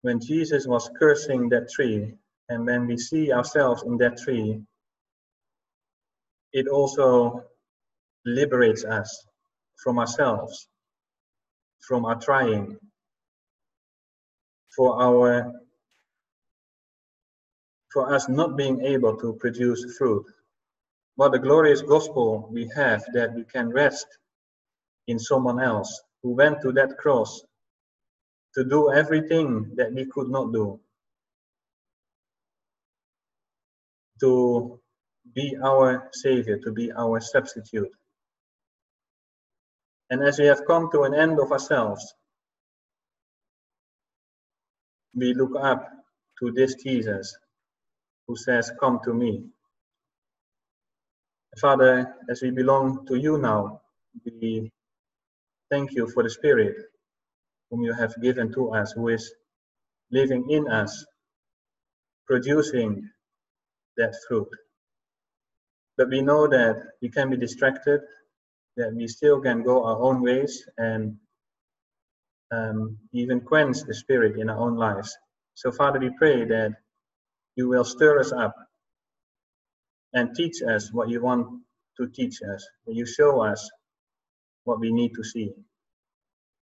when 0.03 0.20
Jesus 0.20 0.66
was 0.66 0.88
cursing 0.96 1.48
that 1.48 1.68
tree, 1.70 2.14
and 2.51 2.67
when 2.67 2.87
we 2.87 2.99
see 2.99 3.33
ourselves 3.33 3.85
in 3.85 3.97
that 3.99 4.19
tree, 4.19 4.61
it 6.53 6.67
also 6.67 7.45
liberates 8.27 8.85
us 8.85 9.27
from 9.83 10.01
ourselves, 10.01 10.69
from 11.87 12.05
our 12.05 12.21
trying, 12.21 12.77
for 14.77 15.01
our 15.01 15.53
for 17.93 18.13
us 18.15 18.29
not 18.29 18.57
being 18.57 18.81
able 18.83 19.17
to 19.17 19.33
produce 19.35 19.97
fruit. 19.97 20.25
What 21.17 21.35
a 21.35 21.39
glorious 21.39 21.83
gospel 21.83 22.49
we 22.53 22.71
have 22.75 23.05
that 23.15 23.35
we 23.35 23.45
can 23.45 23.71
rest 23.71 24.07
in 25.09 25.19
someone 25.19 25.61
else 25.61 26.01
who 26.23 26.31
went 26.31 26.61
to 26.63 26.73
that 26.73 26.97
cross 26.99 27.43
to 28.55 28.65
do 28.65 28.93
everything 28.93 29.73
that 29.77 29.93
we 29.93 30.05
could 30.07 30.29
not 30.29 30.53
do. 30.53 30.81
To 34.21 34.81
be 35.35 35.57
our 35.63 36.09
Savior, 36.13 36.59
to 36.59 36.73
be 36.73 36.93
our 36.93 37.21
substitute. 37.21 37.91
And 40.11 40.23
as 40.23 40.39
we 40.39 40.47
have 40.47 40.67
come 40.67 40.91
to 40.93 41.03
an 41.03 41.15
end 41.15 41.39
of 41.41 41.53
ourselves, 41.53 42.15
we 45.15 45.35
look 45.35 45.53
up 45.61 45.89
to 46.41 46.53
this 46.53 46.75
Jesus 46.75 47.37
who 48.27 48.37
says, 48.37 48.73
Come 48.81 49.01
to 49.05 49.15
me. 49.15 49.45
Father, 51.61 52.15
as 52.29 52.43
we 52.43 52.51
belong 52.51 53.07
to 53.07 53.17
you 53.17 53.39
now, 53.39 53.81
we 54.25 54.71
thank 55.71 55.93
you 55.93 56.09
for 56.09 56.23
the 56.23 56.31
Spirit 56.31 56.77
whom 57.71 57.83
you 57.83 57.93
have 57.93 58.15
given 58.23 58.53
to 58.53 58.75
us, 58.75 58.93
who 58.93 59.09
is 59.09 59.33
living 60.11 60.51
in 60.51 60.69
us, 60.69 61.05
producing 62.27 63.09
that 63.96 64.14
fruit. 64.29 64.48
But 65.96 66.09
we 66.09 66.22
know 66.22 66.46
that 66.48 66.83
we 67.03 67.09
can 67.11 67.31
be 67.31 67.37
distracted, 67.37 68.00
that 68.76 68.94
we 68.94 69.07
still 69.09 69.40
can 69.40 69.62
go 69.62 69.85
our 69.85 70.00
own 70.00 70.22
ways 70.22 70.64
and 70.79 71.16
um, 72.53 72.96
even 73.12 73.40
quench 73.40 73.83
the 73.83 73.94
Spirit 73.94 74.38
in 74.38 74.48
our 74.48 74.59
own 74.59 74.76
lives. 74.76 75.16
So, 75.55 75.70
Father, 75.70 75.98
we 75.98 76.11
pray 76.16 76.44
that 76.44 76.72
you 77.57 77.68
will 77.68 77.85
stir 77.85 78.20
us 78.20 78.33
up 78.33 78.55
and 80.12 80.35
teach 80.35 80.62
us 80.62 80.92
what 80.92 81.09
you 81.09 81.20
want 81.22 81.62
to 81.98 82.09
teach 82.09 82.40
us, 82.42 82.66
that 82.87 82.94
you 82.94 83.07
show 83.07 83.42
us 83.42 83.70
what 84.64 84.81
we 84.81 84.92
need 84.92 85.12
to 85.14 85.24
see 85.24 85.53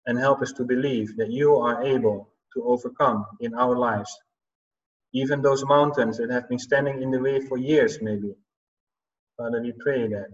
and 0.07 0.19
help 0.19 0.43
us 0.43 0.53
to 0.53 0.65
believe 0.65 1.17
that 1.17 1.31
you 1.31 1.57
are 1.57 1.83
able 1.83 2.29
to 2.55 2.65
overcome 2.65 3.25
in 3.41 3.55
our 3.55 3.77
lives. 3.77 4.11
Even 5.13 5.43
those 5.43 5.65
mountains 5.65 6.19
that 6.19 6.31
have 6.31 6.49
been 6.49 6.59
standing 6.59 7.03
in 7.03 7.11
the 7.11 7.19
way 7.21 7.41
for 7.41 7.59
years, 7.59 7.99
maybe. 8.01 8.35
Father, 9.37 9.61
we 9.61 9.73
pray 9.73 10.07
that 10.09 10.29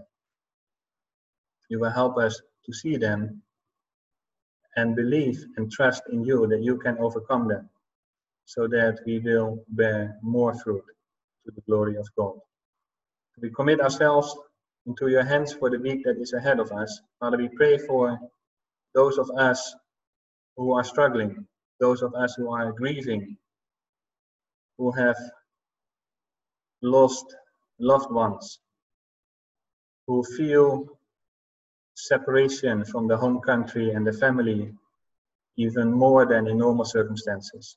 you 1.69 1.81
will 1.81 1.91
help 1.91 2.19
us 2.19 2.41
to 2.67 2.73
see 2.73 2.97
them 2.97 3.43
and 4.77 4.95
believe 4.95 5.45
and 5.57 5.71
trust 5.73 6.03
in 6.13 6.25
you 6.25 6.47
that 6.47 6.63
you 6.63 6.77
can 6.79 6.99
overcome 6.99 7.49
them 7.49 7.69
so 8.45 8.69
that 8.69 9.01
we 9.07 9.19
will 9.19 9.65
bear 9.69 10.17
more 10.23 10.55
fruit 10.55 10.85
to 11.45 11.53
the 11.55 11.61
glory 11.63 11.97
of 11.97 12.07
God. 12.17 12.35
We 13.41 13.51
commit 13.51 13.81
ourselves 13.81 14.37
into 14.87 15.09
your 15.09 15.25
hands 15.25 15.53
for 15.53 15.71
the 15.71 15.79
week 15.79 16.05
that 16.05 16.19
is 16.19 16.33
ahead 16.33 16.61
of 16.61 16.73
us. 16.73 17.01
Father, 17.21 17.37
we 17.37 17.49
pray 17.49 17.79
for 17.79 18.19
those 18.95 19.19
of 19.19 19.31
us 19.37 19.75
who 20.57 20.73
are 20.75 20.85
struggling, 20.85 21.47
those 21.81 22.03
of 22.03 22.15
us 22.15 22.35
who 22.35 22.53
are 22.53 22.73
grieving, 22.73 23.37
who 24.79 24.91
have 24.93 25.17
lost 26.83 27.35
loved 27.79 28.11
ones, 28.11 28.61
who 30.07 30.23
feel 30.37 30.99
separation 31.95 32.85
from 32.85 33.09
the 33.09 33.17
home 33.17 33.41
country 33.41 33.91
and 33.91 34.07
the 34.07 34.13
family 34.13 34.73
even 35.57 35.91
more 35.93 36.27
than 36.27 36.47
in 36.47 36.59
normal 36.59 36.85
circumstances. 36.85 37.77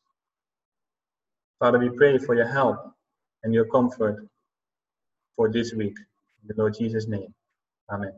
Father, 1.60 1.80
we 1.80 1.90
pray 1.90 2.18
for 2.18 2.36
your 2.36 2.48
help 2.48 2.78
and 3.44 3.54
your 3.54 3.66
comfort 3.66 4.28
for 5.36 5.50
this 5.50 5.74
week. 5.74 5.98
In 6.42 6.48
the 6.48 6.62
Lord 6.62 6.76
Jesus' 6.78 7.08
name. 7.08 7.34
Amen. 7.90 8.14